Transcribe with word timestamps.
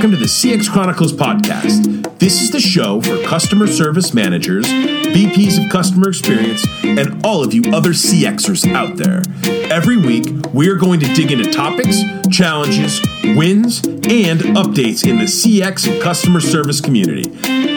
welcome 0.00 0.12
to 0.12 0.16
the 0.16 0.24
CX 0.24 0.70
Chronicles 0.70 1.12
podcast. 1.12 2.18
This 2.18 2.40
is 2.40 2.50
the 2.50 2.58
show 2.58 3.02
for 3.02 3.22
customer 3.22 3.66
service 3.66 4.14
managers, 4.14 4.64
VPs 4.64 5.62
of 5.62 5.70
customer 5.70 6.08
experience, 6.08 6.66
and 6.82 7.22
all 7.22 7.44
of 7.44 7.52
you 7.52 7.60
other 7.74 7.90
CXers 7.90 8.72
out 8.72 8.96
there. 8.96 9.20
Every 9.70 9.98
week, 9.98 10.24
we 10.54 10.70
are 10.70 10.76
going 10.76 11.00
to 11.00 11.14
dig 11.14 11.30
into 11.32 11.52
topics, 11.52 12.00
challenges, 12.30 13.02
wins, 13.36 13.86
and 13.86 14.40
updates 14.56 15.06
in 15.06 15.18
the 15.18 15.24
CX 15.24 15.92
and 15.92 16.00
customer 16.00 16.40
service 16.40 16.80
community. 16.80 17.30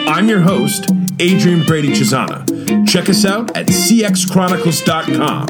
I'm 0.08 0.26
your 0.26 0.40
host, 0.40 0.88
Adrian 1.18 1.66
Brady 1.66 1.90
Cesana. 1.90 2.88
Check 2.88 3.10
us 3.10 3.26
out 3.26 3.54
at 3.54 3.66
cxchronicles.com. 3.66 5.46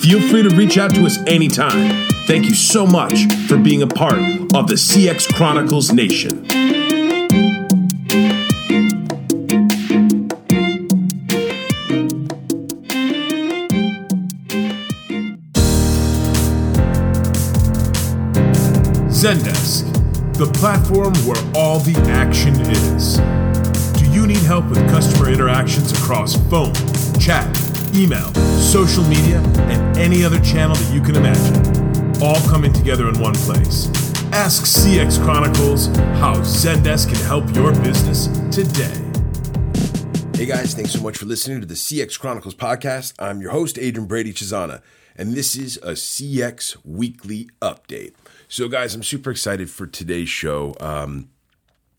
Feel 0.00 0.20
free 0.28 0.42
to 0.42 0.50
reach 0.56 0.76
out 0.76 0.92
to 0.96 1.06
us 1.06 1.18
anytime. 1.28 2.05
Thank 2.26 2.46
you 2.46 2.56
so 2.56 2.84
much 2.84 3.26
for 3.46 3.56
being 3.56 3.82
a 3.82 3.86
part 3.86 4.18
of 4.52 4.66
the 4.66 4.74
CX 4.74 5.32
Chronicles 5.32 5.92
Nation. 5.92 6.44
Zendesk, 19.08 19.86
the 20.36 20.50
platform 20.54 21.14
where 21.18 21.40
all 21.54 21.78
the 21.78 21.94
action 22.08 22.60
is. 22.60 23.18
Do 24.00 24.10
you 24.10 24.26
need 24.26 24.38
help 24.38 24.64
with 24.64 24.78
customer 24.90 25.30
interactions 25.30 25.92
across 25.92 26.34
phone, 26.50 26.74
chat, 27.20 27.46
email, 27.94 28.34
social 28.58 29.04
media, 29.04 29.38
and 29.68 29.96
any 29.96 30.24
other 30.24 30.40
channel 30.40 30.74
that 30.74 30.92
you 30.92 31.00
can 31.00 31.14
imagine? 31.14 31.75
All 32.22 32.40
coming 32.48 32.72
together 32.72 33.08
in 33.08 33.20
one 33.20 33.34
place. 33.34 33.88
Ask 34.32 34.64
CX 34.64 35.22
Chronicles 35.22 35.88
how 36.18 36.34
Zendesk 36.36 37.08
can 37.12 37.22
help 37.26 37.54
your 37.54 37.72
business 37.82 38.28
today. 38.50 39.02
Hey 40.34 40.46
guys, 40.46 40.72
thanks 40.72 40.92
so 40.92 41.02
much 41.02 41.18
for 41.18 41.26
listening 41.26 41.60
to 41.60 41.66
the 41.66 41.74
CX 41.74 42.18
Chronicles 42.18 42.54
podcast. 42.54 43.12
I'm 43.18 43.42
your 43.42 43.50
host, 43.50 43.78
Adrian 43.78 44.08
Brady 44.08 44.32
Cesana, 44.32 44.80
and 45.14 45.34
this 45.34 45.56
is 45.56 45.76
a 45.78 45.92
CX 45.92 46.78
weekly 46.86 47.50
update. 47.60 48.14
So, 48.48 48.68
guys, 48.68 48.94
I'm 48.94 49.02
super 49.02 49.30
excited 49.30 49.68
for 49.68 49.86
today's 49.86 50.30
show. 50.30 50.74
Um, 50.80 51.28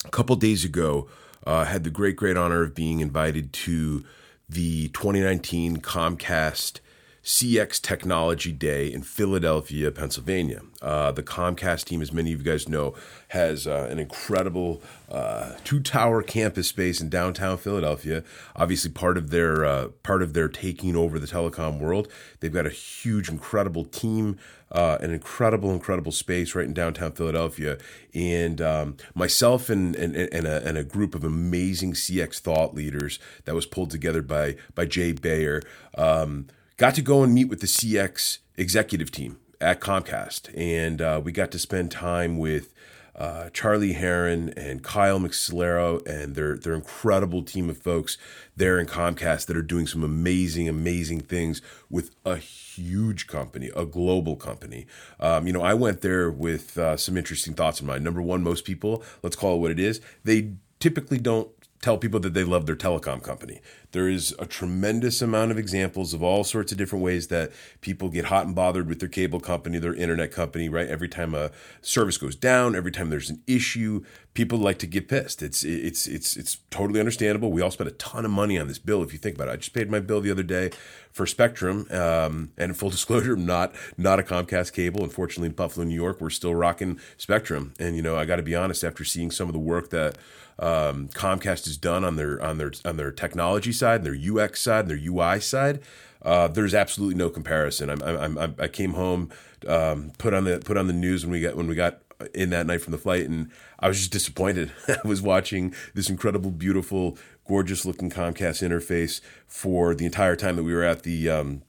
a 0.04 0.10
couple 0.10 0.36
days 0.36 0.66
ago, 0.66 1.08
uh, 1.46 1.66
had 1.66 1.84
the 1.84 1.92
great, 1.92 2.16
great 2.16 2.38
honor 2.38 2.64
of 2.64 2.74
being 2.74 3.02
invited 3.02 3.54
to 3.54 4.04
the 4.50 4.88
2019 4.90 5.78
Comcast 5.78 6.80
CX 7.28 7.82
Technology 7.82 8.54
Day 8.54 8.90
in 8.90 9.02
Philadelphia, 9.04 9.92
Pennsylvania. 9.92 10.62
Uh, 10.82 11.12
the 11.12 11.22
Comcast 11.22 11.84
team, 11.84 12.02
as 12.02 12.14
many 12.14 12.32
of 12.32 12.40
you 12.40 12.46
guys 12.46 12.70
know, 12.70 12.96
has 13.28 13.68
uh, 13.68 13.86
an 13.92 14.00
incredible 14.00 14.82
uh, 15.12 15.52
two-tower 15.66 16.24
campus 16.24 16.70
space 16.70 17.02
in 17.02 17.10
downtown 17.10 17.58
Philadelphia. 17.58 18.24
Obviously, 18.56 18.92
part 18.92 19.18
of 19.18 19.30
their 19.30 19.66
uh, 19.66 19.90
part 20.04 20.22
of 20.22 20.34
their 20.34 20.48
taking 20.48 20.96
over 20.96 21.20
the 21.20 21.28
telecom 21.28 21.80
world, 21.80 22.08
they've 22.40 22.54
got 22.54 22.66
a 22.66 22.70
huge, 22.70 23.28
incredible 23.28 23.84
team, 23.84 24.38
uh, 24.72 24.98
an 25.02 25.12
incredible, 25.12 25.72
incredible 25.72 26.14
space 26.14 26.56
right 26.56 26.66
in 26.66 26.74
downtown 26.74 27.12
Philadelphia. 27.12 27.78
And 28.14 28.62
um, 28.62 28.96
myself 29.14 29.70
and 29.70 29.98
and, 29.98 30.16
and, 30.16 30.48
a, 30.48 30.66
and 30.66 30.78
a 30.78 30.84
group 30.86 31.14
of 31.14 31.26
amazing 31.26 31.92
CX 31.92 32.40
thought 32.40 32.74
leaders 32.74 33.20
that 33.44 33.54
was 33.54 33.66
pulled 33.66 33.92
together 33.92 34.22
by 34.22 34.56
by 34.76 34.86
Jay 34.86 35.12
Baer. 35.12 35.62
Um, 35.98 36.48
got 36.78 36.94
to 36.96 37.02
go 37.02 37.24
and 37.24 37.34
meet 37.34 37.50
with 37.50 37.60
the 37.60 37.68
CX 37.68 38.38
executive 38.56 39.12
team 39.12 39.40
at 39.60 39.82
Comcast, 39.82 40.56
and 40.56 41.02
uh, 41.02 41.20
we 41.24 41.32
got 41.32 41.52
to 41.52 41.60
spend 41.60 41.92
time 41.92 42.38
with 42.38 42.74
uh, 43.16 43.50
Charlie 43.50 43.96
Herrin 43.96 44.54
and 44.56 44.84
Kyle 44.84 45.20
McSlarrow 45.20 46.06
and 46.08 46.36
their 46.36 46.56
their 46.56 46.76
incredible 46.76 47.42
team 47.42 47.68
of 47.68 47.80
folks 47.80 48.16
there 48.56 48.80
in 48.80 48.86
Comcast 48.86 49.48
that 49.48 49.58
are 49.58 49.64
doing 49.64 49.88
some 49.88 50.04
amazing, 50.04 50.70
amazing 50.70 51.22
things 51.22 51.60
with 51.90 52.12
a 52.24 52.38
huge 52.38 53.26
company, 53.26 53.72
a 53.76 53.86
global 53.86 54.36
company. 54.36 54.86
Um, 55.20 55.48
you 55.48 55.54
know, 55.54 55.64
I 55.64 55.74
went 55.74 56.02
there 56.02 56.30
with 56.30 56.78
uh, 56.78 56.96
some 56.96 57.18
interesting 57.18 57.56
thoughts 57.56 57.82
in 57.82 57.88
mind. 57.88 58.04
Number 58.04 58.22
one, 58.22 58.44
most 58.44 58.66
people, 58.66 59.04
let's 59.24 59.36
call 59.36 59.56
it 59.56 59.60
what 59.60 59.72
it 59.72 59.80
is, 59.80 60.00
they 60.24 60.54
typically 60.80 61.18
don't 61.18 61.50
tell 61.82 61.98
people 61.98 62.20
that 62.20 62.34
they 62.34 62.44
love 62.44 62.66
their 62.66 62.76
telecom 62.76 63.22
company. 63.22 63.62
There 63.92 64.10
is 64.10 64.36
a 64.40 64.46
tremendous 64.46 65.22
amount 65.22 65.52
of 65.52 65.58
examples 65.58 66.14
of 66.14 66.24
all 66.24 66.44
sorts 66.44 66.72
of 66.72 66.78
different 66.78 67.06
ways 67.06 67.28
that 67.28 67.52
people 67.82 68.10
get 68.10 68.26
hot 68.26 68.46
and 68.46 68.56
bothered 68.56 68.88
with 68.88 69.00
their 69.00 69.10
cable 69.10 69.40
company, 69.40 69.78
their 69.78 69.94
internet 69.94 70.32
company, 70.32 70.70
right? 70.70 70.88
Every 70.88 71.08
time 71.08 71.34
a 71.34 71.52
service 71.82 72.18
goes 72.18 72.36
down, 72.36 72.76
every 72.76 72.92
time 72.92 73.10
there's 73.10 73.30
an 73.30 73.42
issue, 73.48 74.04
people 74.34 74.58
like 74.58 74.80
to 74.80 74.88
get 74.88 75.08
pissed. 75.08 75.42
It's 75.42 75.64
it's 75.64 76.08
it's 76.08 76.36
it's 76.36 76.58
totally 76.70 77.00
understandable. 77.00 77.52
We 77.52 77.62
all 77.62 77.72
spent 77.72 77.90
a 77.90 77.94
ton 77.94 78.26
of 78.26 78.32
money 78.32 78.60
on 78.60 78.68
this 78.68 78.80
bill 78.80 79.04
if 79.04 79.14
you 79.14 79.20
think 79.20 79.36
about 79.36 79.48
it. 79.48 79.52
I 79.52 79.56
just 79.56 79.74
paid 79.74 79.90
my 79.90 80.00
bill 80.00 80.20
the 80.20 80.32
other 80.32 80.44
day 80.44 80.72
for 81.12 81.26
Spectrum, 81.26 81.88
um, 81.90 82.52
and 82.58 82.76
full 82.78 82.90
disclosure, 82.98 83.34
I'm 83.34 83.46
not 83.46 83.74
not 83.98 84.20
a 84.20 84.24
Comcast 84.24 84.74
cable. 84.74 85.04
Unfortunately, 85.04 85.48
in 85.48 85.54
Buffalo, 85.54 85.86
New 85.86 85.96
York, 85.96 86.22
we're 86.22 86.30
still 86.30 86.54
rocking 86.54 87.00
Spectrum, 87.18 87.74
and 87.80 87.96
you 87.96 88.02
know 88.02 88.16
I 88.16 88.26
got 88.26 88.36
to 88.36 88.44
be 88.44 88.56
honest. 88.56 88.84
After 88.84 89.04
seeing 89.04 89.32
some 89.32 89.48
of 89.48 89.54
the 89.54 89.60
work 89.60 89.90
that 89.92 90.18
um, 90.60 91.10
Comcast 91.10 91.66
has 91.66 91.78
done 91.78 92.04
on 92.04 92.16
their 92.16 92.42
on 92.42 92.58
their 92.58 92.72
on 92.86 92.98
their 92.98 93.12
technology 93.12 93.72
side, 93.72 94.04
and 94.04 94.06
their 94.06 94.46
UX 94.46 94.62
side, 94.62 94.88
and 94.88 94.90
their 94.90 95.12
UI 95.12 95.40
side. 95.40 95.82
Uh, 96.22 96.48
there's 96.48 96.74
absolutely 96.74 97.16
no 97.16 97.30
comparison. 97.30 97.90
I'm, 97.90 98.02
I'm, 98.02 98.38
I'm, 98.38 98.56
i 98.60 98.68
came 98.68 98.94
home, 98.94 99.30
um, 99.68 100.12
put 100.18 100.34
on 100.34 100.46
the 100.46 100.60
put 100.60 100.76
on 100.76 100.88
the 100.88 100.94
news 100.94 101.26
when 101.26 101.32
we 101.32 101.42
got 101.42 101.56
when 101.56 101.68
we 101.68 101.76
got 101.76 102.02
in 102.34 102.50
that 102.50 102.66
night 102.66 102.82
from 102.82 102.92
the 102.92 102.98
flight, 102.98 103.28
and 103.28 103.52
I 103.80 103.88
was 103.88 103.98
just 103.98 104.12
disappointed. 104.12 104.72
I 104.88 105.08
was 105.08 105.22
watching 105.22 105.74
this 105.94 106.10
incredible, 106.10 106.52
beautiful, 106.52 107.18
gorgeous 107.48 107.86
looking 107.86 108.10
Comcast 108.10 108.68
interface 108.68 109.22
for 109.46 109.94
the 109.94 110.06
entire 110.06 110.36
time 110.36 110.56
that 110.56 110.64
we 110.64 110.74
were 110.74 110.84
at 110.84 111.04
the 111.04 111.30
um, 111.30 111.62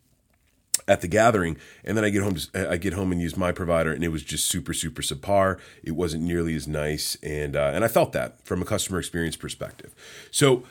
at 0.88 1.02
the 1.02 1.08
gathering 1.08 1.56
and 1.84 1.96
then 1.96 2.04
i 2.04 2.08
get 2.08 2.22
home 2.22 2.34
to, 2.34 2.70
i 2.70 2.76
get 2.76 2.94
home 2.94 3.12
and 3.12 3.20
use 3.20 3.36
my 3.36 3.52
provider 3.52 3.92
and 3.92 4.02
it 4.02 4.08
was 4.08 4.22
just 4.22 4.46
super 4.46 4.72
super 4.72 5.02
subpar. 5.02 5.58
It 5.82 5.92
wasn't 5.92 6.24
nearly 6.24 6.54
as 6.54 6.66
nice 6.66 7.16
and 7.22 7.54
uh, 7.54 7.70
and 7.74 7.84
i 7.84 7.88
felt 7.88 8.12
that 8.12 8.44
from 8.44 8.62
a 8.62 8.64
customer 8.64 8.98
experience 8.98 9.36
perspective. 9.36 9.94
So 10.30 10.64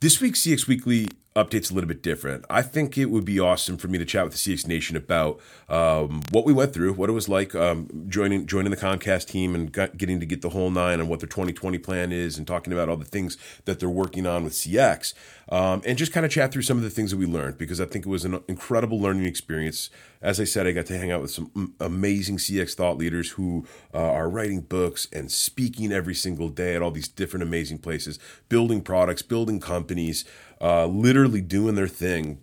this 0.00 0.20
week's 0.20 0.42
cx 0.42 0.66
weekly 0.66 1.08
update's 1.36 1.70
a 1.70 1.74
little 1.74 1.86
bit 1.86 2.02
different. 2.02 2.44
I 2.48 2.62
think 2.62 2.96
it 2.96 3.06
would 3.06 3.24
be 3.24 3.38
awesome 3.38 3.76
for 3.76 3.88
me 3.88 3.98
to 3.98 4.04
chat 4.04 4.24
with 4.24 4.32
the 4.32 4.38
CX 4.38 4.66
Nation 4.66 4.96
about 4.96 5.38
um, 5.68 6.22
what 6.30 6.46
we 6.46 6.52
went 6.52 6.72
through, 6.72 6.94
what 6.94 7.10
it 7.10 7.12
was 7.12 7.28
like 7.28 7.54
um, 7.54 8.06
joining 8.08 8.46
joining 8.46 8.70
the 8.70 8.76
Comcast 8.76 9.26
team 9.26 9.54
and 9.54 9.70
got, 9.70 9.96
getting 9.98 10.18
to 10.18 10.26
get 10.26 10.40
the 10.40 10.48
whole 10.48 10.70
nine 10.70 10.98
on 10.98 11.08
what 11.08 11.20
their 11.20 11.28
2020 11.28 11.78
plan 11.78 12.10
is 12.10 12.38
and 12.38 12.46
talking 12.46 12.72
about 12.72 12.88
all 12.88 12.96
the 12.96 13.04
things 13.04 13.36
that 13.66 13.78
they're 13.78 13.88
working 13.88 14.26
on 14.26 14.44
with 14.44 14.54
CX. 14.54 15.12
Um, 15.48 15.80
and 15.86 15.96
just 15.96 16.12
kind 16.12 16.26
of 16.26 16.32
chat 16.32 16.50
through 16.50 16.62
some 16.62 16.76
of 16.76 16.82
the 16.82 16.90
things 16.90 17.12
that 17.12 17.18
we 17.18 17.26
learned 17.26 17.56
because 17.56 17.80
I 17.80 17.84
think 17.84 18.04
it 18.04 18.08
was 18.08 18.24
an 18.24 18.40
incredible 18.48 19.00
learning 19.00 19.26
experience. 19.26 19.90
As 20.20 20.40
I 20.40 20.44
said, 20.44 20.66
I 20.66 20.72
got 20.72 20.86
to 20.86 20.98
hang 20.98 21.12
out 21.12 21.22
with 21.22 21.30
some 21.30 21.74
amazing 21.78 22.38
CX 22.38 22.74
thought 22.74 22.96
leaders 22.98 23.30
who 23.32 23.64
uh, 23.94 23.98
are 23.98 24.28
writing 24.28 24.62
books 24.62 25.06
and 25.12 25.30
speaking 25.30 25.92
every 25.92 26.14
single 26.14 26.48
day 26.48 26.74
at 26.74 26.82
all 26.82 26.90
these 26.90 27.06
different 27.06 27.44
amazing 27.44 27.78
places, 27.78 28.18
building 28.48 28.80
products, 28.80 29.22
building 29.22 29.60
companies 29.60 30.24
uh, 30.60 30.86
literally 30.86 31.40
doing 31.40 31.74
their 31.74 31.88
thing 31.88 32.42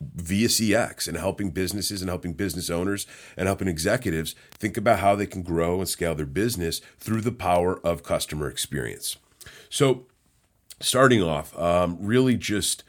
via 0.00 0.48
CX 0.48 1.08
and 1.08 1.16
helping 1.16 1.50
businesses 1.50 2.02
and 2.02 2.08
helping 2.08 2.32
business 2.32 2.70
owners 2.70 3.06
and 3.36 3.46
helping 3.46 3.68
executives 3.68 4.34
think 4.50 4.76
about 4.76 4.98
how 4.98 5.14
they 5.14 5.26
can 5.26 5.42
grow 5.42 5.78
and 5.78 5.88
scale 5.88 6.14
their 6.14 6.26
business 6.26 6.80
through 6.98 7.20
the 7.20 7.32
power 7.32 7.78
of 7.86 8.02
customer 8.02 8.48
experience. 8.48 9.16
So, 9.70 10.06
starting 10.80 11.22
off, 11.22 11.56
um, 11.58 11.96
really 12.00 12.36
just 12.36 12.84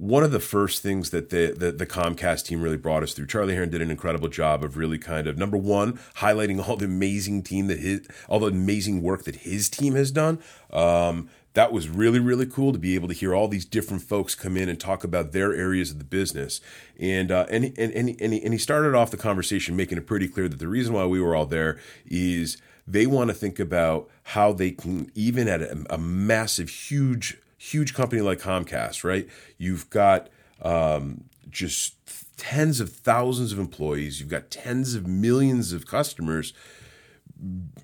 one 0.00 0.22
of 0.22 0.32
the 0.32 0.40
first 0.40 0.82
things 0.82 1.10
that 1.10 1.28
the, 1.28 1.54
the, 1.54 1.72
the 1.72 1.86
Comcast 1.86 2.46
team 2.46 2.62
really 2.62 2.78
brought 2.78 3.02
us 3.02 3.12
through. 3.12 3.26
Charlie 3.26 3.54
Herrin 3.54 3.70
did 3.70 3.82
an 3.82 3.90
incredible 3.90 4.28
job 4.28 4.64
of 4.64 4.78
really 4.78 4.96
kind 4.96 5.26
of 5.26 5.36
number 5.36 5.58
one 5.58 5.98
highlighting 6.16 6.66
all 6.66 6.76
the 6.76 6.86
amazing 6.86 7.42
team 7.42 7.66
that 7.66 7.78
his 7.78 8.08
all 8.26 8.38
the 8.38 8.46
amazing 8.46 9.02
work 9.02 9.24
that 9.24 9.36
his 9.36 9.68
team 9.68 9.94
has 9.96 10.10
done. 10.10 10.38
Um, 10.72 11.28
that 11.54 11.72
was 11.72 11.88
really 11.88 12.18
really 12.20 12.46
cool 12.46 12.72
to 12.72 12.78
be 12.78 12.94
able 12.94 13.08
to 13.08 13.14
hear 13.14 13.34
all 13.34 13.48
these 13.48 13.64
different 13.64 14.02
folks 14.02 14.34
come 14.34 14.56
in 14.56 14.68
and 14.68 14.78
talk 14.78 15.04
about 15.04 15.32
their 15.32 15.54
areas 15.54 15.90
of 15.90 15.98
the 15.98 16.04
business. 16.04 16.60
And 16.98 17.30
uh, 17.30 17.46
and, 17.50 17.64
and, 17.64 17.92
and, 17.92 18.20
and, 18.20 18.32
he, 18.32 18.42
and 18.42 18.52
he 18.52 18.58
started 18.58 18.94
off 18.94 19.10
the 19.10 19.16
conversation 19.16 19.76
making 19.76 19.98
it 19.98 20.06
pretty 20.06 20.28
clear 20.28 20.48
that 20.48 20.58
the 20.58 20.68
reason 20.68 20.94
why 20.94 21.06
we 21.06 21.20
were 21.20 21.34
all 21.34 21.46
there 21.46 21.78
is 22.06 22.56
they 22.86 23.06
want 23.06 23.28
to 23.28 23.34
think 23.34 23.58
about 23.58 24.08
how 24.24 24.52
they 24.52 24.70
can 24.70 25.10
even 25.14 25.48
at 25.48 25.60
a, 25.60 25.84
a 25.90 25.98
massive 25.98 26.68
huge 26.68 27.38
huge 27.58 27.94
company 27.94 28.22
like 28.22 28.38
comcast 28.38 29.04
right? 29.04 29.28
You've 29.58 29.90
got 29.90 30.28
um, 30.62 31.24
just 31.50 31.94
tens 32.36 32.80
of 32.80 32.90
thousands 32.90 33.52
of 33.52 33.58
employees. 33.58 34.18
You've 34.18 34.30
got 34.30 34.50
tens 34.50 34.94
of 34.94 35.06
millions 35.06 35.72
of 35.72 35.86
customers 35.86 36.52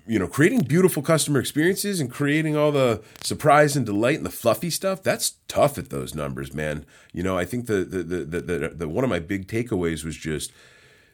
you 0.07 0.19
know, 0.19 0.27
creating 0.27 0.61
beautiful 0.61 1.01
customer 1.01 1.39
experiences 1.39 1.99
and 1.99 2.11
creating 2.11 2.55
all 2.55 2.71
the 2.71 3.01
surprise 3.23 3.75
and 3.75 3.85
delight 3.85 4.17
and 4.17 4.25
the 4.25 4.31
fluffy 4.31 4.69
stuff, 4.69 5.03
that's 5.03 5.35
tough 5.47 5.77
at 5.77 5.89
those 5.89 6.13
numbers, 6.13 6.53
man. 6.53 6.85
You 7.13 7.23
know, 7.23 7.37
I 7.37 7.45
think 7.45 7.67
the 7.67 7.83
the 7.83 8.03
the, 8.03 8.17
the, 8.23 8.41
the, 8.41 8.69
the 8.69 8.87
one 8.87 9.03
of 9.03 9.09
my 9.09 9.19
big 9.19 9.47
takeaways 9.47 10.03
was 10.05 10.15
just 10.15 10.51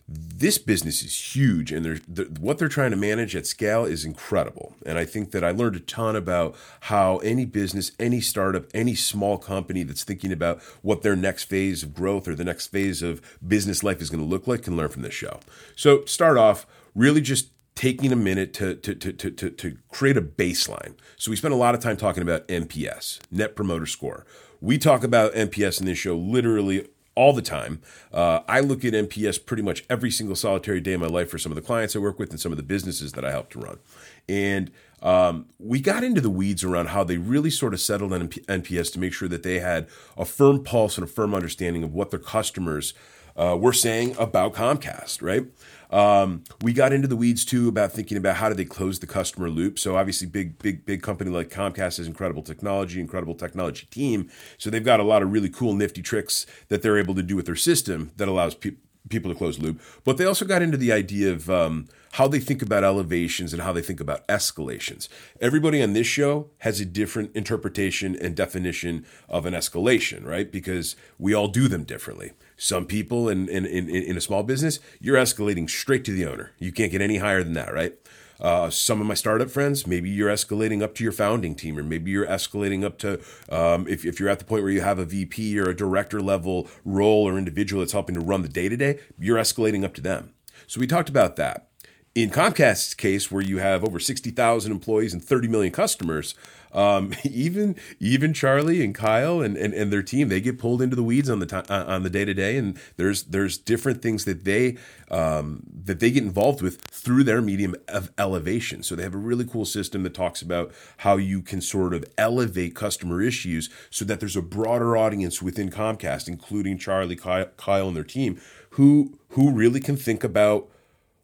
this 0.08 0.58
business 0.58 1.02
is 1.02 1.36
huge 1.36 1.72
and 1.72 1.86
they're, 1.86 2.26
what 2.40 2.58
they're 2.58 2.68
trying 2.68 2.92
to 2.92 2.98
manage 2.98 3.38
at 3.38 3.48
scale 3.48 3.86
is 3.86 4.04
incredible 4.04 4.76
and 4.86 4.98
i 4.98 5.06
think 5.06 5.32
that 5.32 5.46
i 5.46 5.52
learned 5.52 5.78
a 5.78 5.80
ton 5.80 6.14
about 6.14 6.56
how 6.82 7.20
any 7.20 7.46
business 7.46 7.94
any 8.00 8.20
startup 8.20 8.66
any 8.74 8.96
small 8.96 9.38
company 9.38 9.82
that's 9.82 10.04
thinking 10.04 10.34
about 10.34 10.62
what 10.82 11.04
their 11.04 11.16
next 11.16 11.46
phase 11.46 11.84
of 11.84 11.94
growth 11.94 12.28
or 12.28 12.36
the 12.36 12.44
next 12.44 12.68
phase 12.68 13.02
of 13.02 13.22
business 13.48 13.82
life 13.82 14.02
is 14.02 14.10
going 14.10 14.22
to 14.22 14.30
look 14.30 14.46
like 14.46 14.64
can 14.64 14.76
learn 14.76 14.90
from 14.90 15.04
this 15.04 15.14
show 15.14 15.40
so 15.74 16.04
start 16.04 16.38
off 16.38 16.68
really 16.94 17.22
just 17.22 17.48
taking 17.76 18.12
a 18.12 18.16
minute 18.16 18.54
to, 18.54 18.76
to, 18.76 18.94
to, 18.94 19.12
to, 19.12 19.50
to 19.50 19.78
create 19.90 20.18
a 20.18 20.22
baseline 20.22 20.96
so 21.18 21.32
we 21.32 21.38
spent 21.38 21.54
a 21.54 21.58
lot 21.58 21.74
of 21.76 21.82
time 21.82 21.98
talking 21.98 22.24
about 22.24 22.48
nps 22.48 23.20
net 23.32 23.56
promoter 23.56 23.86
score 23.86 24.26
we 24.62 24.78
talk 24.78 25.04
about 25.04 25.34
nps 25.34 25.80
in 25.80 25.86
this 25.86 25.98
show 25.98 26.16
literally 26.16 26.88
all 27.16 27.34
the 27.34 27.42
time. 27.42 27.82
Uh, 28.12 28.40
I 28.48 28.60
look 28.60 28.84
at 28.84 28.94
NPS 28.94 29.46
pretty 29.46 29.64
much 29.64 29.84
every 29.90 30.12
single 30.12 30.36
solitary 30.36 30.82
day 30.82 30.94
of 30.94 31.02
my 31.02 31.08
life 31.08 31.30
for 31.30 31.38
some 31.38 31.52
of 31.52 31.56
the 31.56 31.62
clients 31.62 31.96
I 31.96 32.00
work 32.00 32.20
with 32.20 32.32
and 32.32 32.40
some 32.40 32.52
of 32.52 32.58
the 32.58 32.64
businesses 32.64 33.14
that 33.14 33.24
I 33.24 33.32
help 33.32 33.50
to 33.52 33.60
run. 33.60 33.80
And 34.28 34.72
um, 35.02 35.48
we 35.60 35.80
got 35.80 36.04
into 36.04 36.22
the 36.22 36.30
weeds 36.30 36.64
around 36.64 36.88
how 36.88 37.04
they 37.04 37.18
really 37.18 37.50
sort 37.50 37.74
of 37.74 37.82
settled 37.82 38.14
on 38.14 38.30
NPS 38.30 38.92
to 38.94 39.00
make 39.00 39.14
sure 39.14 39.28
that 39.28 39.44
they 39.44 39.60
had 39.60 39.88
a 40.18 40.26
firm 40.26 40.64
pulse 40.64 40.98
and 40.98 41.04
a 41.04 41.12
firm 41.12 41.36
understanding 41.36 41.84
of 41.84 41.94
what 41.94 42.10
their 42.10 42.20
customers 42.20 42.94
uh, 43.36 43.58
were 43.60 43.74
saying 43.74 44.16
about 44.18 44.54
Comcast, 44.54 45.22
right? 45.22 45.46
Um, 45.94 46.44
we 46.62 46.74
got 46.74 46.92
into 46.92 47.08
the 47.08 47.16
weeds 47.16 47.46
too 47.46 47.70
about 47.70 47.92
thinking 47.92 48.18
about 48.18 48.38
how 48.38 48.50
do 48.50 48.56
they 48.56 48.66
close 48.66 49.00
the 49.00 49.06
customer 49.06 49.48
loop. 49.48 49.78
So 49.78 49.96
obviously, 49.96 50.26
big, 50.28 50.58
big, 50.58 50.86
big 50.86 51.04
company 51.04 51.30
like 51.30 51.50
Comcast 51.50 51.98
has 51.98 52.08
incredible 52.08 52.42
technology, 52.42 53.00
incredible 53.00 53.36
technology 53.36 53.86
team. 53.92 54.30
So 54.58 54.72
they've 54.72 54.84
got 54.84 55.00
a 55.00 55.04
lot 55.04 55.22
of 55.22 55.32
really 55.32 55.50
cool, 55.50 55.74
nifty 55.74 56.02
tricks 56.02 56.48
that 56.70 56.82
they're 56.82 56.98
able 56.98 57.14
to 57.14 57.22
do 57.22 57.36
with 57.36 57.46
their 57.46 57.56
system 57.56 58.12
that 58.18 58.28
allows 58.28 58.56
people 58.56 58.82
people 59.10 59.32
to 59.32 59.38
close 59.38 59.60
loop. 59.60 59.82
But 60.06 60.18
they 60.18 60.26
also 60.26 60.46
got 60.46 60.62
into 60.62 60.78
the 60.78 60.94
idea 60.94 61.32
of 61.32 61.50
um, 61.50 61.88
how 62.14 62.28
they 62.28 62.40
think 62.40 62.62
about 62.62 62.84
elevations 62.84 63.54
and 63.54 63.62
how 63.62 63.74
they 63.74 63.82
think 63.82 64.00
about 64.00 64.26
escalations. 64.28 65.10
Everybody 65.42 65.84
on 65.84 65.94
this 65.94 66.08
show 66.08 66.50
has 66.60 66.80
a 66.80 66.86
different 66.86 67.36
interpretation 67.36 68.16
and 68.16 68.36
definition 68.36 69.06
of 69.28 69.46
an 69.46 69.54
escalation, 69.54 70.26
right? 70.26 70.50
Because 70.50 70.96
we 71.20 71.34
all 71.34 71.48
do 71.48 71.68
them 71.68 71.84
differently. 71.84 72.32
Some 72.64 72.86
people 72.86 73.28
in, 73.28 73.50
in, 73.50 73.66
in, 73.66 73.90
in 73.90 74.16
a 74.16 74.22
small 74.22 74.42
business, 74.42 74.80
you're 75.02 75.18
escalating 75.18 75.70
straight 75.70 76.06
to 76.06 76.14
the 76.14 76.26
owner. 76.26 76.54
You 76.60 76.72
can't 76.72 76.94
get 76.94 77.02
any 77.02 77.18
higher 77.18 77.44
than 77.44 77.52
that, 77.56 77.74
right? 77.74 77.94
Uh, 78.40 78.70
some 78.70 79.02
of 79.02 79.06
my 79.06 79.16
startup 79.16 79.50
friends, 79.50 79.86
maybe 79.86 80.10
you're 80.10 80.30
escalating 80.30 80.82
up 80.82 80.96
to 80.96 81.04
your 81.04 81.12
founding 81.12 81.56
team, 81.56 81.78
or 81.78 81.84
maybe 81.84 82.10
you're 82.10 82.26
escalating 82.26 82.86
up 82.86 82.98
to 83.00 83.20
um, 83.50 83.86
if, 83.90 84.06
if 84.06 84.18
you're 84.18 84.30
at 84.30 84.40
the 84.40 84.46
point 84.46 84.64
where 84.64 84.72
you 84.72 84.80
have 84.80 84.98
a 84.98 85.04
VP 85.04 85.60
or 85.60 85.70
a 85.70 85.76
director 85.76 86.22
level 86.22 86.70
role 86.86 87.28
or 87.28 87.38
individual 87.38 87.82
that's 87.82 87.92
helping 87.92 88.16
to 88.16 88.22
run 88.22 88.44
the 88.44 88.48
day 88.48 88.70
to 88.70 88.78
day, 88.78 88.98
you're 89.20 89.38
escalating 89.38 89.84
up 89.84 89.94
to 89.96 90.02
them. 90.02 90.34
So 90.66 90.80
we 90.80 90.88
talked 90.88 91.10
about 91.10 91.36
that. 91.36 91.68
In 92.16 92.30
Comcast's 92.30 92.94
case, 92.94 93.30
where 93.30 93.44
you 93.44 93.58
have 93.58 93.84
over 93.84 94.00
60,000 94.00 94.72
employees 94.72 95.14
and 95.14 95.22
30 95.22 95.50
million 95.50 95.74
customers, 95.74 96.34
um, 96.74 97.14
even 97.24 97.76
even 98.00 98.34
Charlie 98.34 98.84
and 98.84 98.94
Kyle 98.94 99.42
and, 99.42 99.56
and, 99.56 99.74
and 99.74 99.92
their 99.92 100.04
team, 100.04 100.30
they 100.30 100.42
get 100.42 100.60
pulled 100.60 100.82
into 100.82 100.96
the 100.96 101.04
weeds 101.04 101.30
on 101.30 101.40
the 101.40 101.46
t- 101.46 101.56
uh, 101.56 101.86
on 101.86 102.04
the 102.04 102.10
day 102.10 102.26
to 102.26 102.34
day, 102.34 102.58
and 102.58 102.78
there's 102.98 103.24
there's 103.24 103.58
different 103.58 104.02
things 104.02 104.26
that 104.26 104.44
they 104.44 104.78
um, 105.12 105.64
that 105.86 106.00
they 106.00 106.12
get 106.12 106.24
involved 106.24 106.62
with 106.62 106.82
through 106.82 107.24
their 107.24 107.42
medium 107.42 107.76
of 107.88 108.12
elevation. 108.18 108.84
So 108.84 108.96
they 108.96 109.04
have 109.04 109.14
a 109.14 109.18
really 109.18 109.46
cool 109.46 109.66
system 109.66 110.04
that 110.04 110.14
talks 110.14 110.42
about 110.42 110.72
how 110.98 111.18
you 111.18 111.42
can 111.42 111.62
sort 111.62 111.94
of 111.94 112.06
elevate 112.18 112.76
customer 112.76 113.22
issues 113.22 113.70
so 113.90 114.06
that 114.06 114.20
there's 114.20 114.36
a 114.38 114.42
broader 114.42 114.98
audience 114.98 115.42
within 115.42 115.70
Comcast, 115.70 116.28
including 116.28 116.78
Charlie, 116.78 117.16
Kyle, 117.16 117.88
and 117.88 117.96
their 117.96 118.04
team, 118.04 118.42
who 118.72 119.18
who 119.30 119.52
really 119.52 119.80
can 119.80 119.96
think 119.96 120.24
about 120.24 120.68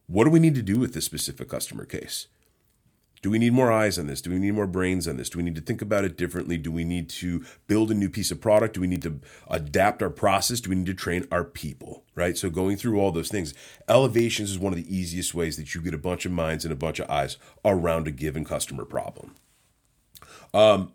what 0.08 0.24
do 0.24 0.32
we 0.32 0.40
need 0.40 0.56
to 0.56 0.64
do 0.64 0.80
with 0.80 0.94
this 0.94 1.06
specific 1.06 1.50
customer 1.50 1.86
case? 1.86 2.28
Do 3.22 3.30
we 3.30 3.40
need 3.40 3.54
more 3.54 3.72
eyes 3.72 4.00
on 4.00 4.08
this? 4.08 4.22
Do 4.22 4.30
we 4.30 4.40
need 4.40 4.54
more 4.54 4.68
brains 4.68 5.08
on 5.08 5.18
this? 5.18 5.30
Do 5.30 5.38
we 5.38 5.44
need 5.44 5.56
to 5.56 5.62
think 5.62 5.82
about 5.82 6.06
it 6.06 6.18
differently? 6.18 6.58
Do 6.58 6.72
we 6.72 6.84
need 6.84 7.10
to 7.10 7.44
build 7.68 7.92
a 7.92 7.94
new 7.94 8.10
piece 8.10 8.32
of 8.32 8.40
product? 8.40 8.76
Do 8.76 8.82
we 8.82 8.88
need 8.88 9.02
to 9.02 9.20
adapt 9.50 10.02
our 10.02 10.10
process? 10.10 10.62
Do 10.62 10.70
we 10.70 10.78
need 10.78 10.86
to 10.86 10.94
train 10.94 11.28
our 11.32 11.44
people? 11.44 12.04
Right? 12.16 12.38
So, 12.38 12.50
going 12.50 12.78
through 12.78 13.00
all 13.00 13.12
those 13.12 13.30
things, 13.30 13.54
elevations 13.88 14.52
is 14.52 14.60
one 14.60 14.72
of 14.72 14.78
the 14.78 14.96
easiest 14.96 15.34
ways 15.34 15.58
that 15.58 15.76
you 15.76 15.82
get 15.82 15.94
a 15.94 15.98
bunch 15.98 16.26
of 16.26 16.32
minds 16.32 16.64
and 16.64 16.72
a 16.72 16.78
bunch 16.78 17.00
of 17.00 17.10
eyes 17.10 17.38
around 17.66 18.08
a 18.08 18.12
given 18.12 18.46
customer 18.46 18.86
problem. 18.86 19.36
Um, 20.54 20.94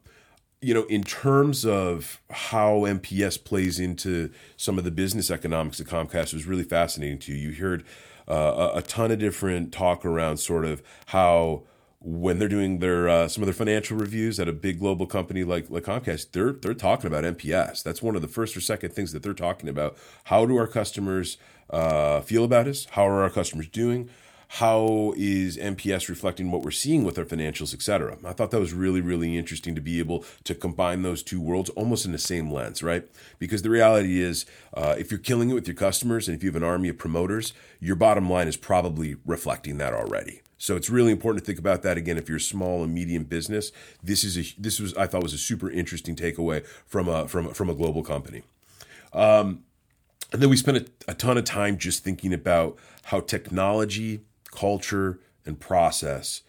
you 0.64 0.72
know, 0.72 0.84
in 0.84 1.04
terms 1.04 1.66
of 1.66 2.22
how 2.30 2.80
NPS 2.80 3.44
plays 3.44 3.78
into 3.78 4.30
some 4.56 4.78
of 4.78 4.84
the 4.84 4.90
business 4.90 5.30
economics 5.30 5.78
of 5.78 5.86
Comcast 5.86 6.32
was 6.32 6.46
really 6.46 6.62
fascinating 6.62 7.18
to 7.18 7.32
you. 7.32 7.50
You 7.50 7.62
heard 7.62 7.84
uh, 8.26 8.70
a, 8.74 8.78
a, 8.78 8.82
ton 8.82 9.10
of 9.10 9.18
different 9.18 9.72
talk 9.72 10.06
around 10.06 10.38
sort 10.38 10.64
of 10.64 10.82
how 11.06 11.64
when 12.04 12.38
they're 12.38 12.48
doing 12.48 12.80
their 12.80 13.08
uh, 13.08 13.28
some 13.28 13.42
of 13.42 13.46
their 13.46 13.54
financial 13.54 13.96
reviews 13.96 14.38
at 14.38 14.46
a 14.46 14.52
big 14.52 14.78
global 14.78 15.06
company 15.06 15.42
like 15.42 15.70
like 15.70 15.84
Comcast, 15.84 16.32
they're 16.32 16.52
they're 16.52 16.74
talking 16.74 17.06
about 17.06 17.24
NPS. 17.24 17.82
That's 17.82 18.02
one 18.02 18.14
of 18.14 18.22
the 18.22 18.28
first 18.28 18.56
or 18.56 18.60
second 18.60 18.92
things 18.92 19.12
that 19.12 19.22
they're 19.22 19.32
talking 19.32 19.68
about. 19.68 19.96
How 20.24 20.44
do 20.44 20.56
our 20.56 20.66
customers 20.66 21.38
uh, 21.70 22.20
feel 22.20 22.44
about 22.44 22.68
us? 22.68 22.86
How 22.90 23.06
are 23.08 23.22
our 23.22 23.30
customers 23.30 23.68
doing? 23.68 24.10
how 24.58 25.12
is 25.16 25.56
NPS 25.56 26.08
reflecting 26.08 26.52
what 26.52 26.62
we're 26.62 26.70
seeing 26.70 27.02
with 27.02 27.18
our 27.18 27.24
financials, 27.24 27.74
et 27.74 27.82
cetera. 27.82 28.16
I 28.24 28.32
thought 28.32 28.52
that 28.52 28.60
was 28.60 28.72
really, 28.72 29.00
really 29.00 29.36
interesting 29.36 29.74
to 29.74 29.80
be 29.80 29.98
able 29.98 30.24
to 30.44 30.54
combine 30.54 31.02
those 31.02 31.24
two 31.24 31.40
worlds 31.40 31.70
almost 31.70 32.06
in 32.06 32.12
the 32.12 32.18
same 32.18 32.52
lens, 32.52 32.80
right? 32.80 33.04
Because 33.40 33.62
the 33.62 33.70
reality 33.70 34.20
is, 34.20 34.46
uh, 34.72 34.94
if 34.96 35.10
you're 35.10 35.18
killing 35.18 35.50
it 35.50 35.54
with 35.54 35.66
your 35.66 35.74
customers 35.74 36.28
and 36.28 36.36
if 36.36 36.44
you 36.44 36.50
have 36.50 36.56
an 36.56 36.62
army 36.62 36.88
of 36.88 36.98
promoters, 36.98 37.52
your 37.80 37.96
bottom 37.96 38.30
line 38.30 38.46
is 38.46 38.56
probably 38.56 39.16
reflecting 39.26 39.78
that 39.78 39.92
already. 39.92 40.40
So 40.64 40.76
it's 40.76 40.88
really 40.88 41.12
important 41.12 41.44
to 41.44 41.46
think 41.46 41.58
about 41.58 41.82
that 41.82 41.98
again. 41.98 42.16
If 42.16 42.26
you're 42.26 42.38
a 42.38 42.40
small 42.40 42.82
and 42.82 42.94
medium 42.94 43.24
business, 43.24 43.70
this 44.02 44.24
is 44.24 44.38
a 44.38 44.44
this 44.58 44.80
was 44.80 44.94
I 44.94 45.06
thought 45.06 45.22
was 45.22 45.34
a 45.34 45.38
super 45.38 45.70
interesting 45.70 46.16
takeaway 46.16 46.64
from 46.86 47.06
a 47.06 47.28
from 47.28 47.52
from 47.52 47.68
a 47.68 47.74
global 47.74 48.02
company. 48.02 48.44
Um, 49.12 49.64
and 50.32 50.40
then 50.40 50.48
we 50.48 50.56
spent 50.56 50.78
a, 50.78 50.86
a 51.06 51.12
ton 51.12 51.36
of 51.36 51.44
time 51.44 51.76
just 51.76 52.02
thinking 52.02 52.32
about 52.32 52.78
how 53.04 53.20
technology 53.20 54.22
culture, 54.52 55.20
and 55.44 55.60
process 55.60 56.40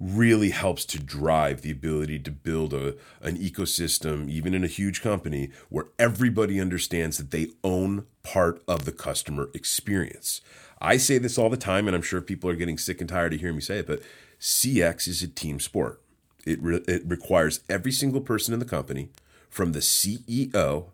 really 0.00 0.50
helps 0.50 0.84
to 0.86 0.98
drive 0.98 1.62
the 1.62 1.70
ability 1.70 2.18
to 2.18 2.32
build 2.32 2.74
a, 2.74 2.96
an 3.22 3.36
ecosystem, 3.36 4.28
even 4.28 4.52
in 4.52 4.64
a 4.64 4.68
huge 4.68 5.00
company, 5.00 5.50
where 5.68 5.86
everybody 5.96 6.60
understands 6.60 7.18
that 7.18 7.30
they 7.30 7.48
own 7.62 8.04
part 8.24 8.62
of 8.66 8.84
the 8.84 8.92
customer 8.92 9.48
experience. 9.54 10.40
I 10.80 10.96
say 10.96 11.18
this 11.18 11.38
all 11.38 11.50
the 11.50 11.56
time, 11.56 11.86
and 11.86 11.96
I'm 11.96 12.02
sure 12.02 12.20
people 12.20 12.48
are 12.50 12.56
getting 12.56 12.78
sick 12.78 13.00
and 13.00 13.08
tired 13.08 13.34
of 13.34 13.40
hearing 13.40 13.56
me 13.56 13.62
say 13.62 13.78
it, 13.78 13.86
but 13.86 14.02
CX 14.40 15.08
is 15.08 15.22
a 15.22 15.28
team 15.28 15.60
sport. 15.60 16.00
It, 16.46 16.62
re- 16.62 16.84
it 16.86 17.02
requires 17.06 17.60
every 17.68 17.92
single 17.92 18.20
person 18.20 18.54
in 18.54 18.60
the 18.60 18.66
company, 18.66 19.08
from 19.48 19.72
the 19.72 19.80
CEO 19.80 20.86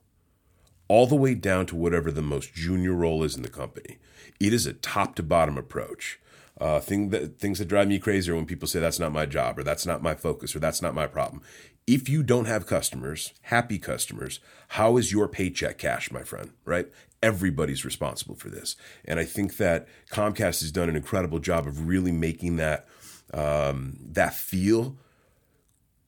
all 0.88 1.06
the 1.06 1.14
way 1.16 1.34
down 1.34 1.66
to 1.66 1.76
whatever 1.76 2.10
the 2.10 2.22
most 2.22 2.54
junior 2.54 2.92
role 2.92 3.22
is 3.22 3.36
in 3.36 3.42
the 3.42 3.48
company. 3.48 3.98
It 4.40 4.52
is 4.52 4.66
a 4.66 4.72
top 4.72 5.14
to 5.16 5.22
bottom 5.22 5.56
approach. 5.56 6.20
Uh, 6.60 6.78
thing 6.78 7.10
that 7.10 7.38
things 7.38 7.58
that 7.58 7.66
drive 7.66 7.88
me 7.88 7.98
crazy 7.98 8.30
are 8.30 8.36
when 8.36 8.46
people 8.46 8.68
say 8.68 8.78
that's 8.78 9.00
not 9.00 9.10
my 9.10 9.26
job 9.26 9.58
or 9.58 9.64
that's 9.64 9.86
not 9.86 10.02
my 10.02 10.14
focus 10.14 10.54
or 10.54 10.60
that's 10.60 10.80
not 10.80 10.94
my 10.94 11.06
problem. 11.06 11.42
If 11.86 12.08
you 12.08 12.22
don't 12.22 12.46
have 12.46 12.66
customers, 12.66 13.34
happy 13.42 13.78
customers, 13.78 14.40
how 14.68 14.96
is 14.96 15.12
your 15.12 15.28
paycheck 15.28 15.76
cash, 15.76 16.10
my 16.10 16.22
friend? 16.22 16.52
Right? 16.64 16.88
Everybody's 17.22 17.84
responsible 17.84 18.34
for 18.34 18.48
this, 18.48 18.76
and 19.04 19.18
I 19.18 19.24
think 19.24 19.56
that 19.58 19.86
Comcast 20.10 20.60
has 20.60 20.72
done 20.72 20.88
an 20.88 20.96
incredible 20.96 21.38
job 21.38 21.66
of 21.66 21.86
really 21.86 22.12
making 22.12 22.56
that 22.56 22.86
um, 23.32 23.98
that 24.00 24.34
feel 24.34 24.96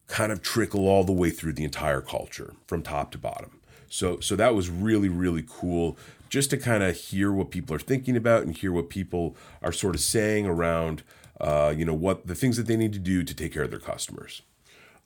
kind 0.07 0.31
of 0.31 0.41
trickle 0.43 0.87
all 0.89 1.05
the 1.05 1.13
way 1.13 1.31
through 1.31 1.55
the 1.55 1.65
entire 1.65 2.01
culture 2.01 2.55
from 2.67 2.83
top 2.83 3.11
to 3.13 3.19
bottom. 3.19 3.61
So 3.89 4.21
so 4.21 4.37
that 4.37 4.55
was 4.55 4.69
really 4.71 5.09
really 5.09 5.45
cool 5.47 5.99
just 6.29 6.51
to 6.51 6.57
kind 6.57 6.83
of 6.83 6.97
hear 6.97 7.33
what 7.33 7.51
people 7.51 7.75
are 7.75 7.81
thinking 7.81 8.17
about 8.17 8.43
and 8.43 8.57
hear 8.57 8.73
what 8.73 8.89
people 8.89 9.37
are 9.63 9.73
sort 9.73 9.95
of 9.95 10.01
saying 10.01 10.47
around, 10.47 11.03
uh, 11.41 11.73
you 11.77 11.85
know, 11.85 11.95
what 11.95 12.27
the 12.27 12.35
things 12.35 12.57
that 12.57 12.67
they 12.67 12.77
need 12.77 12.93
to 12.93 12.99
do 12.99 13.23
to 13.23 13.35
take 13.35 13.53
care 13.53 13.63
of 13.63 13.71
their 13.71 13.79
customers. 13.79 14.43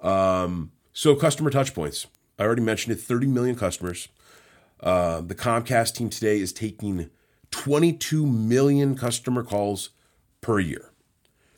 Um, 0.00 0.72
so, 0.92 1.14
customer 1.14 1.50
touch 1.50 1.74
points. 1.74 2.06
I 2.38 2.44
already 2.44 2.62
mentioned 2.62 2.96
it 2.96 3.00
30 3.00 3.26
million 3.26 3.56
customers. 3.56 4.08
Uh, 4.80 5.20
the 5.20 5.34
Comcast 5.34 5.94
team 5.94 6.08
today 6.08 6.38
is 6.38 6.52
taking 6.52 7.10
22 7.50 8.26
million 8.26 8.96
customer 8.96 9.42
calls 9.42 9.90
per 10.40 10.58
year. 10.58 10.90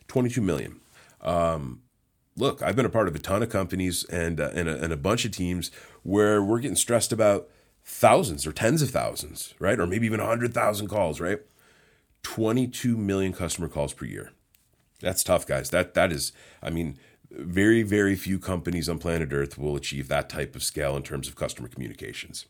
22 0.09 0.41
million. 0.41 0.81
Um, 1.21 1.83
look, 2.37 2.63
I've 2.63 2.75
been 2.75 2.87
a 2.87 2.91
part 2.91 3.07
of 3.07 3.15
a 3.15 3.21
ton 3.21 3.43
of 3.43 3.49
companies 3.49 4.05
and, 4.05 4.41
uh, 4.41 4.51
and, 4.55 4.69
a, 4.69 4.83
and 4.83 4.93
a 4.93 4.97
bunch 4.97 5.25
of 5.25 5.31
teams 5.31 5.71
where 6.03 6.43
we're 6.43 6.59
getting 6.59 6.77
stressed 6.77 7.13
about 7.13 7.49
thousands 7.85 8.47
or 8.47 8.53
tens 8.53 8.83
of 8.83 8.91
thousands, 8.91 9.55
right? 9.61 9.79
Or 9.79 9.87
maybe 9.87 10.07
even 10.07 10.21
100,000 10.21 10.89
calls, 10.89 11.21
right? 11.21 11.41
22 12.23 12.97
million 12.97 13.33
customer 13.33 13.69
calls 13.69 13.93
per 13.93 14.05
year. 14.05 14.33
That's 15.01 15.25
tough, 15.25 15.47
guys. 15.47 15.71
That 15.71 15.95
that 15.95 16.13
is 16.13 16.33
I 16.63 16.71
mean, 16.71 16.97
very 17.37 17.83
very 17.83 18.15
few 18.17 18.39
companies 18.39 18.89
on 18.89 18.99
planet 18.99 19.33
Earth 19.33 19.59
will 19.59 19.77
achieve 19.77 20.09
that 20.09 20.29
type 20.29 20.55
of 20.55 20.63
scale 20.63 20.97
in 20.97 21.03
terms 21.03 21.29
of 21.29 21.37
customer 21.37 21.69
communications. 21.69 22.47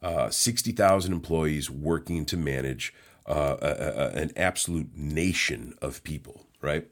Uh, 0.00 0.30
60,000 0.30 1.12
employees 1.12 1.68
working 1.68 2.24
to 2.24 2.36
manage 2.36 2.94
uh, 3.26 3.56
a, 3.60 3.66
a, 3.66 4.08
an 4.22 4.32
absolute 4.36 4.96
nation 4.96 5.74
of 5.82 6.04
people, 6.04 6.46
right? 6.62 6.88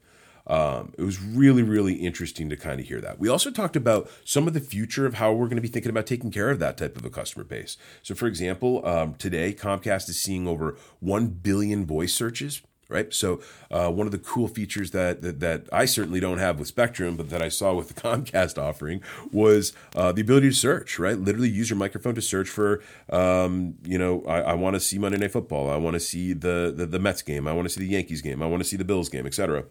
Um, 0.46 0.92
it 0.96 1.02
was 1.02 1.20
really, 1.20 1.62
really 1.62 1.94
interesting 1.94 2.48
to 2.50 2.56
kind 2.56 2.80
of 2.80 2.86
hear 2.86 3.00
that. 3.00 3.18
We 3.18 3.28
also 3.28 3.50
talked 3.50 3.74
about 3.74 4.08
some 4.24 4.46
of 4.46 4.54
the 4.54 4.60
future 4.60 5.06
of 5.06 5.14
how 5.14 5.32
we're 5.32 5.46
going 5.46 5.56
to 5.56 5.62
be 5.62 5.68
thinking 5.68 5.90
about 5.90 6.06
taking 6.06 6.30
care 6.30 6.50
of 6.50 6.58
that 6.60 6.76
type 6.76 6.96
of 6.96 7.04
a 7.04 7.10
customer 7.10 7.44
base. 7.44 7.76
So, 8.02 8.14
for 8.14 8.26
example, 8.26 8.86
um, 8.86 9.14
today 9.14 9.52
Comcast 9.52 10.08
is 10.08 10.20
seeing 10.20 10.46
over 10.46 10.76
1 11.00 11.28
billion 11.28 11.84
voice 11.84 12.14
searches 12.14 12.62
right? 12.88 13.12
So 13.12 13.40
uh, 13.70 13.90
one 13.90 14.06
of 14.06 14.12
the 14.12 14.18
cool 14.18 14.48
features 14.48 14.92
that, 14.92 15.22
that, 15.22 15.40
that 15.40 15.68
I 15.72 15.84
certainly 15.84 16.20
don't 16.20 16.38
have 16.38 16.58
with 16.58 16.68
Spectrum, 16.68 17.16
but 17.16 17.30
that 17.30 17.42
I 17.42 17.48
saw 17.48 17.74
with 17.74 17.88
the 17.88 17.94
Comcast 18.00 18.58
offering 18.58 19.02
was 19.32 19.72
uh, 19.94 20.12
the 20.12 20.22
ability 20.22 20.50
to 20.50 20.54
search, 20.54 20.98
right? 20.98 21.18
Literally 21.18 21.48
use 21.48 21.70
your 21.70 21.78
microphone 21.78 22.14
to 22.14 22.22
search 22.22 22.48
for, 22.48 22.82
um, 23.10 23.74
you 23.84 23.98
know, 23.98 24.22
I, 24.26 24.40
I 24.40 24.54
want 24.54 24.74
to 24.74 24.80
see 24.80 24.98
Monday 24.98 25.18
Night 25.18 25.32
Football, 25.32 25.70
I 25.70 25.76
want 25.76 25.94
to 25.94 26.00
see 26.00 26.32
the, 26.32 26.72
the 26.74 26.86
the 26.86 26.98
Mets 26.98 27.22
game, 27.22 27.46
I 27.48 27.52
want 27.52 27.66
to 27.66 27.74
see 27.74 27.80
the 27.80 27.88
Yankees 27.88 28.22
game, 28.22 28.42
I 28.42 28.46
want 28.46 28.62
to 28.62 28.68
see 28.68 28.76
the 28.76 28.84
Bills 28.84 29.08
game, 29.08 29.26
etc. 29.26 29.64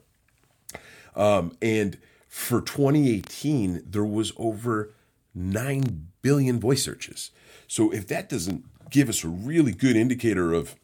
Um, 1.16 1.56
and 1.62 1.98
for 2.28 2.62
2018, 2.62 3.84
there 3.86 4.04
was 4.04 4.34
over 4.36 4.94
9 5.34 6.08
billion 6.22 6.60
voice 6.60 6.84
searches. 6.84 7.32
So 7.68 7.92
if 7.92 8.08
that 8.08 8.30
doesn't 8.30 8.66
give 8.90 9.10
us 9.10 9.24
a 9.24 9.30
really 9.30 9.72
good 9.72 9.96
indicator 9.96 10.54
of 10.54 10.76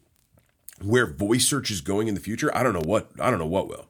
where 0.84 1.06
voice 1.06 1.48
search 1.48 1.72
is 1.72 1.82
going 1.82 2.08
in 2.08 2.16
the 2.16 2.22
future, 2.22 2.56
I 2.56 2.64
don't 2.64 2.74
know 2.74 2.84
what 2.86 3.12
I 3.20 3.30
don't 3.30 3.40
know 3.40 3.46
what 3.46 3.68
will. 3.68 3.88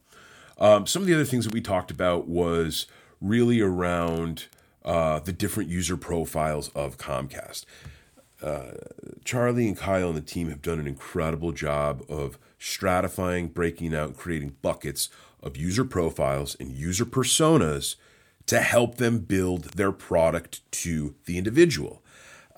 Um, 0.57 0.85
some 0.85 1.01
of 1.01 1.07
the 1.07 1.13
other 1.13 1.25
things 1.25 1.45
that 1.45 1.53
we 1.53 1.61
talked 1.61 1.91
about 1.91 2.27
was 2.27 2.85
really 3.19 3.61
around 3.61 4.45
uh, 4.85 5.19
the 5.19 5.33
different 5.33 5.69
user 5.69 5.97
profiles 5.97 6.69
of 6.69 6.97
Comcast. 6.97 7.65
Uh, 8.41 8.71
Charlie 9.23 9.67
and 9.67 9.77
Kyle 9.77 10.09
and 10.09 10.17
the 10.17 10.21
team 10.21 10.49
have 10.49 10.61
done 10.61 10.79
an 10.79 10.87
incredible 10.87 11.51
job 11.51 12.03
of 12.09 12.39
stratifying, 12.59 13.53
breaking 13.53 13.95
out, 13.95 14.17
creating 14.17 14.55
buckets 14.61 15.09
of 15.43 15.57
user 15.57 15.85
profiles 15.85 16.55
and 16.59 16.71
user 16.71 17.05
personas 17.05 17.95
to 18.47 18.59
help 18.59 18.95
them 18.95 19.19
build 19.19 19.63
their 19.75 19.91
product 19.91 20.69
to 20.71 21.15
the 21.25 21.37
individual. 21.37 22.00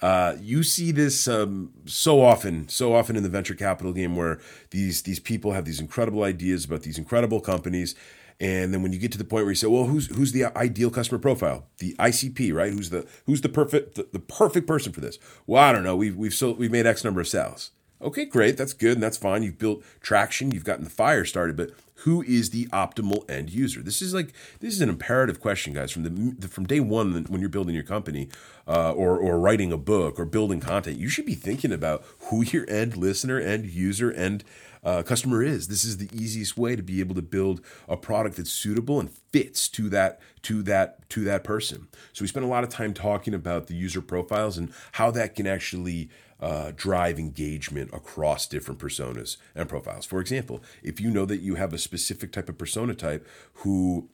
Uh, 0.04 0.36
you 0.42 0.64
see 0.64 0.92
this 0.92 1.30
um, 1.30 1.72
so 1.86 2.22
often, 2.22 2.68
so 2.68 2.94
often 2.94 3.16
in 3.16 3.24
the 3.24 3.30
venture 3.30 3.54
capital 3.54 3.94
game, 3.94 4.18
where 4.18 4.38
these 4.72 5.04
these 5.04 5.18
people 5.18 5.54
have 5.54 5.64
these 5.64 5.80
incredible 5.80 6.24
ideas 6.24 6.66
about 6.66 6.82
these 6.82 6.98
incredible 6.98 7.40
companies, 7.40 7.96
and 8.38 8.74
then 8.74 8.84
when 8.84 8.92
you 8.92 9.00
get 9.00 9.14
to 9.14 9.18
the 9.18 9.24
point 9.24 9.46
where 9.46 9.52
you 9.52 9.56
say, 9.56 9.68
"Well, 9.68 9.86
who's 9.86 10.08
who's 10.08 10.34
the 10.34 10.46
ideal 10.58 10.90
customer 10.90 11.20
profile? 11.20 11.68
The 11.78 11.96
ICP, 12.00 12.54
right? 12.54 12.74
Who's 12.74 12.90
the 12.90 13.08
who's 13.28 13.40
the 13.40 13.48
perfect 13.48 13.96
the, 13.96 14.06
the 14.12 14.20
perfect 14.20 14.68
person 14.68 14.92
for 14.92 15.00
this?" 15.00 15.20
Well, 15.48 15.64
I 15.64 15.72
don't 15.72 15.86
know. 15.86 15.96
We've 15.96 16.18
we've 16.18 16.34
sold, 16.34 16.60
we've 16.60 16.70
made 16.70 16.86
X 16.86 17.06
number 17.06 17.22
of 17.22 17.30
sales. 17.30 17.72
Okay, 18.04 18.26
great. 18.26 18.58
That's 18.58 18.74
good 18.74 18.94
and 18.94 19.04
that's 19.04 19.18
fine. 19.18 19.44
You've 19.44 19.58
built 19.58 19.84
traction, 20.02 20.52
you've 20.52 20.66
gotten 20.66 20.84
the 20.84 20.90
fire 20.90 21.24
started, 21.26 21.56
but 21.56 21.72
who 22.04 22.22
is 22.24 22.50
the 22.50 22.66
optimal 22.68 23.30
end 23.32 23.50
user? 23.50 23.82
This 23.82 24.02
is 24.02 24.14
like 24.14 24.34
this 24.60 24.74
is 24.74 24.82
an 24.82 24.90
imperative 24.90 25.40
question, 25.40 25.74
guys. 25.74 25.92
From 25.92 26.36
the 26.38 26.48
from 26.48 26.66
day 26.66 26.82
one, 26.82 27.14
when 27.30 27.40
you're 27.40 27.50
building 27.50 27.76
your 27.76 27.84
company, 27.84 28.28
uh, 28.68 28.92
or 28.92 29.18
or 29.18 29.40
writing 29.40 29.72
a 29.72 29.78
book 29.78 30.20
or 30.20 30.26
building 30.26 30.60
content, 30.60 30.98
you 30.98 31.08
should 31.08 31.26
be 31.26 31.36
thinking 31.36 31.72
about 31.72 32.04
who 32.30 32.44
your 32.44 32.70
end 32.70 32.98
listener, 32.98 33.40
end 33.40 33.68
user, 33.68 34.12
end 34.12 34.44
uh, 34.84 35.02
customer 35.04 35.42
is. 35.42 35.70
This 35.70 35.86
is 35.86 35.98
the 35.98 36.10
easiest 36.14 36.58
way 36.58 36.76
to 36.76 36.84
be 36.84 37.00
able 37.00 37.16
to 37.16 37.22
build 37.22 37.62
a 37.88 37.96
product 37.96 38.36
that's 38.36 38.52
suitable 38.52 39.00
and 39.00 39.10
fits 39.10 39.70
to 39.70 39.88
that 39.90 40.20
to 40.44 40.62
that 40.64 41.08
to 41.12 41.24
that 41.24 41.44
person. 41.46 41.88
So 42.12 42.24
we 42.24 42.28
spent 42.28 42.46
a 42.46 42.50
lot 42.50 42.66
of 42.66 42.70
time 42.70 42.94
talking 42.94 43.34
about 43.34 43.68
the 43.68 43.76
user 43.76 44.02
profiles 44.02 44.58
and 44.58 44.74
how 44.94 45.10
that 45.12 45.36
can 45.36 45.48
actually 45.48 46.10
uh, 46.44 46.74
drive 46.76 47.18
engagement 47.18 47.90
across 47.94 48.46
different 48.48 48.80
personas 48.80 49.38
and 49.56 49.70
profiles. 49.70 50.06
For 50.06 50.20
example, 50.20 50.62
if 50.84 51.00
you 51.00 51.10
know 51.10 51.26
that 51.26 51.40
you 51.40 51.56
have 51.56 51.74
a 51.74 51.78
specific 51.78 52.34
type 52.34 52.50
of 52.50 52.58
persona 52.58 52.94
type 52.94 53.26
who 53.56 54.10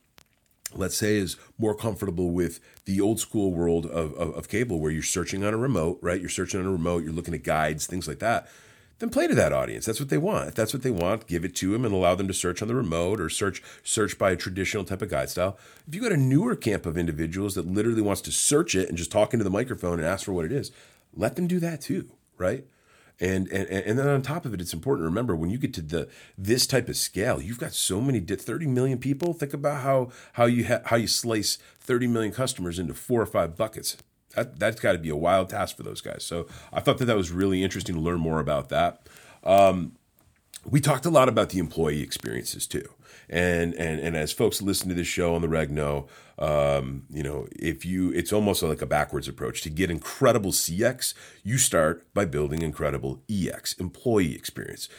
let's 0.75 0.95
say 0.95 1.17
is 1.17 1.35
more 1.57 1.73
comfortable 1.73 2.29
with 2.29 2.59
the 2.85 3.01
old 3.01 3.19
school 3.19 3.51
world 3.51 3.87
of, 3.87 4.13
of, 4.13 4.35
of, 4.35 4.47
cable 4.47 4.79
where 4.79 4.91
you're 4.91 5.01
searching 5.01 5.43
on 5.43 5.51
a 5.51 5.57
remote 5.57 5.97
right? 6.03 6.21
You're 6.21 6.29
searching 6.29 6.59
on 6.59 6.67
a 6.67 6.71
remote 6.71 7.03
you're 7.03 7.11
looking 7.11 7.33
at 7.33 7.41
guides 7.41 7.87
things 7.87 8.07
like 8.07 8.19
that 8.19 8.47
then 8.99 9.09
play 9.09 9.27
to 9.27 9.33
that 9.33 9.53
audience. 9.53 9.85
That's 9.85 10.01
what 10.01 10.09
they 10.09 10.17
want. 10.17 10.49
If 10.49 10.55
that's 10.55 10.73
what 10.73 10.83
they 10.83 10.91
want 10.91 11.25
give 11.25 11.43
it 11.43 11.55
to 11.55 11.71
them 11.71 11.85
and 11.85 11.93
allow 11.95 12.13
them 12.13 12.27
to 12.27 12.33
search 12.35 12.61
on 12.61 12.67
the 12.67 12.75
remote 12.75 13.19
or 13.19 13.29
search 13.29 13.63
search 13.81 14.19
by 14.19 14.29
a 14.29 14.35
traditional 14.35 14.83
type 14.83 15.01
of 15.01 15.09
guide 15.09 15.31
style. 15.31 15.57
If 15.87 15.95
you 15.95 16.01
got 16.01 16.11
a 16.11 16.17
newer 16.17 16.55
camp 16.55 16.85
of 16.85 16.99
individuals 16.99 17.55
that 17.55 17.65
literally 17.65 18.03
wants 18.03 18.21
to 18.21 18.31
search 18.31 18.75
it 18.75 18.89
and 18.89 18.97
just 18.97 19.11
talk 19.11 19.33
into 19.33 19.43
the 19.43 19.49
microphone 19.49 19.97
and 19.97 20.07
ask 20.07 20.25
for 20.25 20.33
what 20.33 20.45
it 20.45 20.51
is 20.51 20.71
let 21.13 21.35
them 21.35 21.47
do 21.47 21.59
that 21.59 21.81
too 21.81 22.09
right? 22.39 22.65
And, 23.21 23.49
and 23.49 23.67
and 23.67 23.99
then 23.99 24.07
on 24.07 24.21
top 24.21 24.45
of 24.45 24.53
it, 24.53 24.61
it's 24.61 24.73
important 24.73 25.03
to 25.03 25.09
remember 25.09 25.35
when 25.35 25.49
you 25.49 25.57
get 25.57 25.73
to 25.73 25.81
the 25.81 26.07
this 26.37 26.65
type 26.65 26.87
of 26.87 26.95
scale, 26.95 27.41
you've 27.41 27.59
got 27.59 27.73
so 27.73 27.99
many 27.99 28.21
30 28.21 28.65
million 28.67 28.97
people. 28.97 29.33
Think 29.33 29.53
about 29.53 29.81
how 29.81 30.09
how 30.33 30.45
you 30.45 30.65
ha- 30.67 30.81
how 30.85 30.95
you 30.95 31.07
slice 31.07 31.57
30 31.81 32.07
million 32.07 32.31
customers 32.31 32.79
into 32.79 32.93
four 32.93 33.21
or 33.21 33.25
five 33.25 33.57
buckets. 33.57 33.97
That 34.35 34.57
that's 34.57 34.79
got 34.79 34.93
to 34.93 34.99
be 34.99 35.09
a 35.09 35.17
wild 35.17 35.49
task 35.49 35.75
for 35.75 35.83
those 35.83 35.99
guys. 35.99 36.23
So 36.23 36.47
I 36.71 36.79
thought 36.79 36.97
that 36.99 37.05
that 37.05 37.17
was 37.17 37.29
really 37.29 37.61
interesting 37.61 37.95
to 37.95 38.01
learn 38.01 38.21
more 38.21 38.39
about 38.39 38.69
that. 38.69 39.01
Um, 39.43 39.97
we 40.65 40.79
talked 40.79 41.05
a 41.05 41.09
lot 41.09 41.27
about 41.27 41.49
the 41.49 41.59
employee 41.59 42.01
experiences 42.01 42.67
too. 42.67 42.87
And 43.29 43.75
and 43.75 43.99
and 43.99 44.17
as 44.17 44.31
folks 44.31 44.61
listen 44.61 44.89
to 44.89 44.95
this 44.95 45.07
show 45.07 45.35
on 45.35 45.41
the 45.41 45.49
reg 45.49 45.69
know, 45.69 46.07
um, 46.39 47.03
you 47.09 47.21
know, 47.21 47.47
if 47.51 47.85
you, 47.85 48.11
it's 48.11 48.33
almost 48.33 48.63
like 48.63 48.81
a 48.81 48.85
backwards 48.85 49.27
approach. 49.27 49.61
To 49.61 49.69
get 49.69 49.91
incredible 49.91 50.51
CX, 50.51 51.13
you 51.43 51.57
start 51.57 52.11
by 52.13 52.25
building 52.25 52.61
incredible 52.61 53.21
EX, 53.29 53.73
employee 53.73 54.33
experience 54.33 54.89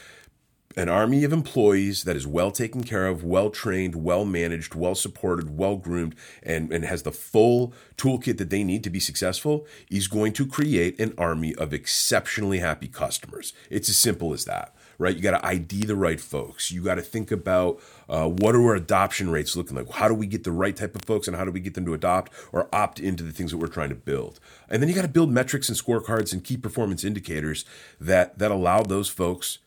an 0.77 0.89
army 0.89 1.23
of 1.23 1.33
employees 1.33 2.03
that 2.03 2.15
is 2.15 2.27
well 2.27 2.51
taken 2.51 2.83
care 2.83 3.07
of, 3.07 3.23
well 3.23 3.49
trained, 3.49 3.95
well 3.95 4.25
managed, 4.25 4.75
well 4.75 4.95
supported, 4.95 5.57
well 5.57 5.75
groomed, 5.75 6.15
and, 6.43 6.71
and 6.71 6.85
has 6.85 7.03
the 7.03 7.11
full 7.11 7.73
toolkit 7.97 8.37
that 8.37 8.49
they 8.49 8.63
need 8.63 8.83
to 8.83 8.89
be 8.89 8.99
successful 8.99 9.65
is 9.89 10.07
going 10.07 10.33
to 10.33 10.47
create 10.47 10.99
an 10.99 11.13
army 11.17 11.53
of 11.55 11.73
exceptionally 11.73 12.59
happy 12.59 12.87
customers. 12.87 13.53
It's 13.69 13.89
as 13.89 13.97
simple 13.97 14.33
as 14.33 14.45
that 14.45 14.75
right? 15.01 15.15
You 15.15 15.21
got 15.21 15.31
to 15.31 15.45
ID 15.45 15.85
the 15.85 15.95
right 15.95 16.21
folks. 16.21 16.71
You 16.71 16.83
got 16.83 16.95
to 16.95 17.01
think 17.01 17.31
about 17.31 17.81
uh, 18.07 18.29
what 18.29 18.53
are 18.55 18.61
our 18.61 18.75
adoption 18.75 19.31
rates 19.31 19.55
looking 19.55 19.75
like? 19.75 19.89
How 19.89 20.07
do 20.07 20.13
we 20.13 20.27
get 20.27 20.43
the 20.43 20.51
right 20.51 20.75
type 20.75 20.95
of 20.95 21.01
folks 21.05 21.27
and 21.27 21.35
how 21.35 21.43
do 21.43 21.49
we 21.49 21.59
get 21.59 21.73
them 21.73 21.85
to 21.85 21.95
adopt 21.95 22.31
or 22.51 22.69
opt 22.71 22.99
into 22.99 23.23
the 23.23 23.31
things 23.31 23.49
that 23.49 23.57
we're 23.57 23.67
trying 23.67 23.89
to 23.89 23.95
build? 23.95 24.39
And 24.69 24.79
then 24.79 24.89
you 24.89 24.95
got 24.95 25.01
to 25.01 25.07
build 25.07 25.31
metrics 25.31 25.69
and 25.69 25.77
scorecards 25.77 26.33
and 26.33 26.43
key 26.43 26.55
performance 26.55 27.03
indicators 27.03 27.65
that 27.99 28.37
that 28.37 28.51
allow 28.51 28.83
those 28.83 29.09
folks 29.09 29.57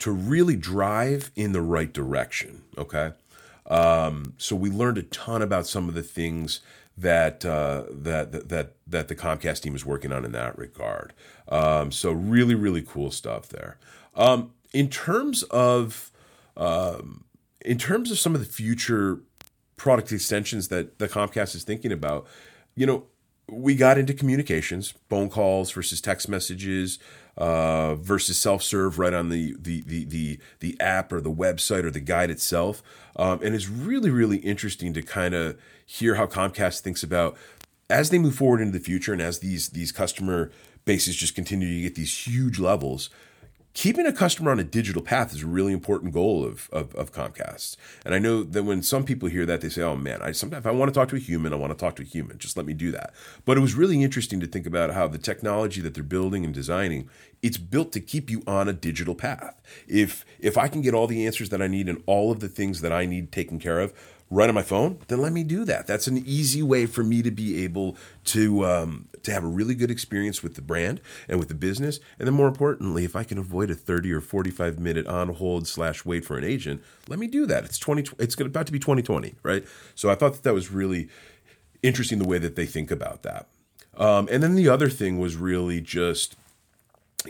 to 0.00 0.10
really 0.10 0.56
drive 0.56 1.30
in 1.36 1.52
the 1.52 1.62
right 1.62 1.92
direction. 1.92 2.62
Okay. 2.76 3.12
Um, 3.66 4.34
so 4.36 4.56
we 4.56 4.68
learned 4.68 4.98
a 4.98 5.04
ton 5.04 5.42
about 5.42 5.68
some 5.68 5.88
of 5.88 5.94
the 5.94 6.02
things 6.02 6.60
that 6.98 7.44
uh, 7.44 7.84
that 7.88 8.48
that 8.48 8.72
that 8.88 9.06
the 9.06 9.14
Comcast 9.14 9.62
team 9.62 9.76
is 9.76 9.86
working 9.86 10.10
on 10.10 10.24
in 10.24 10.32
that 10.32 10.58
regard. 10.58 11.12
Um, 11.48 11.92
so 11.92 12.10
really, 12.10 12.56
really 12.56 12.82
cool 12.82 13.12
stuff 13.12 13.48
there. 13.48 13.78
Um, 14.16 14.50
in 14.72 14.88
terms 14.88 15.42
of 15.44 16.10
um, 16.56 17.24
in 17.64 17.78
terms 17.78 18.10
of 18.10 18.18
some 18.18 18.34
of 18.34 18.40
the 18.40 18.52
future 18.52 19.20
product 19.76 20.12
extensions 20.12 20.68
that 20.68 20.98
the 20.98 21.08
Comcast 21.08 21.54
is 21.54 21.64
thinking 21.64 21.92
about, 21.92 22.26
you 22.74 22.86
know, 22.86 23.04
we 23.48 23.74
got 23.74 23.98
into 23.98 24.14
communications, 24.14 24.94
phone 25.08 25.28
calls 25.28 25.70
versus 25.72 26.00
text 26.00 26.28
messages 26.28 26.98
uh, 27.36 27.94
versus 27.96 28.38
self-serve 28.38 28.98
right 28.98 29.12
on 29.12 29.28
the, 29.28 29.56
the 29.58 29.82
the 29.82 30.04
the 30.04 30.38
the 30.60 30.80
app 30.80 31.12
or 31.12 31.20
the 31.20 31.32
website 31.32 31.84
or 31.84 31.90
the 31.90 32.00
guide 32.00 32.30
itself, 32.30 32.82
um, 33.16 33.40
and 33.42 33.54
it's 33.54 33.68
really 33.68 34.10
really 34.10 34.38
interesting 34.38 34.92
to 34.94 35.02
kind 35.02 35.34
of 35.34 35.58
hear 35.84 36.14
how 36.14 36.26
Comcast 36.26 36.80
thinks 36.80 37.02
about 37.02 37.36
as 37.90 38.10
they 38.10 38.18
move 38.18 38.34
forward 38.34 38.60
into 38.60 38.78
the 38.78 38.84
future 38.84 39.12
and 39.12 39.20
as 39.20 39.40
these 39.40 39.70
these 39.70 39.92
customer 39.92 40.50
bases 40.84 41.16
just 41.16 41.34
continue 41.34 41.74
to 41.74 41.82
get 41.82 41.94
these 41.94 42.26
huge 42.26 42.58
levels 42.58 43.10
keeping 43.74 44.06
a 44.06 44.12
customer 44.12 44.50
on 44.50 44.60
a 44.60 44.64
digital 44.64 45.02
path 45.02 45.34
is 45.34 45.42
a 45.42 45.46
really 45.46 45.72
important 45.72 46.12
goal 46.12 46.44
of, 46.44 46.68
of, 46.72 46.94
of 46.94 47.12
Comcast. 47.12 47.76
And 48.04 48.14
I 48.14 48.18
know 48.18 48.42
that 48.42 48.64
when 48.64 48.82
some 48.82 49.04
people 49.04 49.28
hear 49.28 49.46
that, 49.46 49.60
they 49.60 49.68
say, 49.68 49.82
oh 49.82 49.96
man, 49.96 50.20
I 50.22 50.32
sometimes 50.32 50.62
if 50.62 50.66
I 50.66 50.72
want 50.72 50.92
to 50.92 50.98
talk 50.98 51.08
to 51.10 51.16
a 51.16 51.20
human, 51.20 51.52
I 51.52 51.56
want 51.56 51.76
to 51.76 51.78
talk 51.78 51.96
to 51.96 52.02
a 52.02 52.06
human. 52.06 52.38
Just 52.38 52.56
let 52.56 52.66
me 52.66 52.74
do 52.74 52.90
that. 52.92 53.14
But 53.44 53.56
it 53.56 53.60
was 53.60 53.74
really 53.74 54.02
interesting 54.02 54.40
to 54.40 54.46
think 54.46 54.66
about 54.66 54.92
how 54.92 55.08
the 55.08 55.18
technology 55.18 55.80
that 55.80 55.94
they're 55.94 56.02
building 56.02 56.44
and 56.44 56.52
designing, 56.52 57.08
it's 57.42 57.58
built 57.58 57.92
to 57.92 58.00
keep 58.00 58.30
you 58.30 58.42
on 58.46 58.68
a 58.68 58.72
digital 58.72 59.14
path. 59.14 59.60
If 59.88 60.24
if 60.38 60.58
I 60.58 60.68
can 60.68 60.82
get 60.82 60.94
all 60.94 61.06
the 61.06 61.26
answers 61.26 61.48
that 61.48 61.62
I 61.62 61.66
need 61.66 61.88
and 61.88 62.02
all 62.06 62.30
of 62.30 62.40
the 62.40 62.48
things 62.48 62.82
that 62.82 62.92
I 62.92 63.06
need 63.06 63.32
taken 63.32 63.58
care 63.58 63.80
of 63.80 63.92
right 64.32 64.48
on 64.48 64.54
my 64.54 64.62
phone, 64.62 64.98
then 65.08 65.20
let 65.20 65.32
me 65.32 65.44
do 65.44 65.64
that. 65.66 65.86
That's 65.86 66.06
an 66.06 66.22
easy 66.24 66.62
way 66.62 66.86
for 66.86 67.04
me 67.04 67.20
to 67.22 67.30
be 67.30 67.62
able 67.64 67.96
to 68.24 68.64
um, 68.64 69.08
to 69.22 69.30
have 69.30 69.44
a 69.44 69.48
really 69.48 69.74
good 69.74 69.90
experience 69.90 70.42
with 70.42 70.54
the 70.54 70.62
brand 70.62 71.00
and 71.28 71.38
with 71.38 71.48
the 71.48 71.54
business. 71.54 72.00
And 72.18 72.26
then 72.26 72.34
more 72.34 72.48
importantly, 72.48 73.04
if 73.04 73.14
I 73.14 73.24
can 73.24 73.38
avoid 73.38 73.70
a 73.70 73.74
30 73.74 74.10
or 74.10 74.20
45 74.20 74.78
minute 74.78 75.06
on 75.06 75.28
hold 75.34 75.68
slash 75.68 76.04
wait 76.04 76.24
for 76.24 76.38
an 76.38 76.44
agent, 76.44 76.82
let 77.08 77.18
me 77.18 77.26
do 77.26 77.44
that. 77.46 77.64
It's 77.64 77.78
20, 77.78 78.10
it's 78.18 78.40
about 78.40 78.66
to 78.66 78.72
be 78.72 78.78
2020, 78.78 79.34
right? 79.42 79.64
So 79.94 80.10
I 80.10 80.14
thought 80.14 80.32
that, 80.32 80.42
that 80.44 80.54
was 80.54 80.70
really 80.70 81.08
interesting 81.82 82.18
the 82.18 82.26
way 82.26 82.38
that 82.38 82.56
they 82.56 82.66
think 82.66 82.90
about 82.90 83.22
that. 83.22 83.48
Um, 83.96 84.28
and 84.30 84.42
then 84.42 84.54
the 84.54 84.68
other 84.68 84.88
thing 84.88 85.18
was 85.18 85.36
really 85.36 85.80
just 85.80 86.36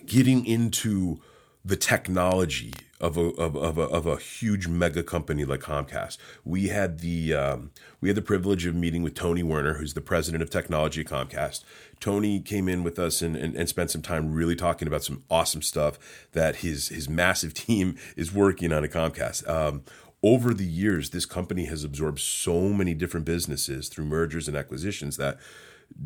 getting 0.07 0.47
into 0.47 1.21
the 1.65 1.77
technology 1.77 2.73
of 3.01 3.17
a, 3.17 3.31
of, 3.31 3.57
of, 3.57 3.79
a, 3.79 3.83
of 3.83 4.07
a 4.07 4.17
huge 4.17 4.69
mega 4.69 5.03
company 5.03 5.45
like 5.45 5.61
Comcast. 5.61 6.19
We 6.45 6.69
had 6.69 7.01
the 7.01 7.35
um, 7.35 7.71
we 8.01 8.09
had 8.09 8.17
the 8.17 8.23
privilege 8.23 8.65
of 8.65 8.75
meeting 8.75 9.03
with 9.03 9.15
Tony 9.15 9.43
Werner, 9.43 9.75
who's 9.75 9.95
the 9.95 10.01
president 10.01 10.43
of 10.43 10.51
technology 10.51 11.01
at 11.01 11.09
Comcast. 11.09 11.65
Tony 12.01 12.41
came 12.41 12.69
in 12.69 12.83
with 12.83 12.99
us 12.99 13.21
and, 13.21 13.37
and, 13.37 13.55
and 13.57 13.69
spent 13.69 13.91
some 13.91 14.03
time 14.03 14.33
really 14.33 14.57
talking 14.57 14.89
about 14.89 15.05
some 15.05 15.25
awesome 15.31 15.63
stuff 15.63 15.99
that 16.33 16.57
his 16.57 16.89
his 16.89 17.09
massive 17.09 17.55
team 17.55 17.97
is 18.17 18.33
working 18.33 18.73
on 18.73 18.85
at 18.85 18.91
Comcast. 18.91 19.49
Um, 19.49 19.83
over 20.25 20.55
the 20.55 20.65
years, 20.65 21.11
this 21.11 21.27
company 21.27 21.65
has 21.65 21.83
absorbed 21.83 22.21
so 22.21 22.69
many 22.69 22.95
different 22.95 23.27
businesses 23.27 23.89
through 23.89 24.05
mergers 24.05 24.47
and 24.47 24.57
acquisitions 24.57 25.17
that 25.17 25.37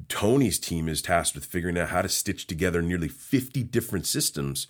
Tony's 0.09 0.59
team 0.59 0.89
is 0.89 1.03
tasked 1.03 1.35
with 1.35 1.45
figuring 1.45 1.79
out 1.79 1.91
how 1.91 2.01
to 2.01 2.09
stitch 2.09 2.47
together 2.47 2.81
nearly 2.81 3.09
50 3.09 3.63
different 3.65 4.07
systems 4.07 4.67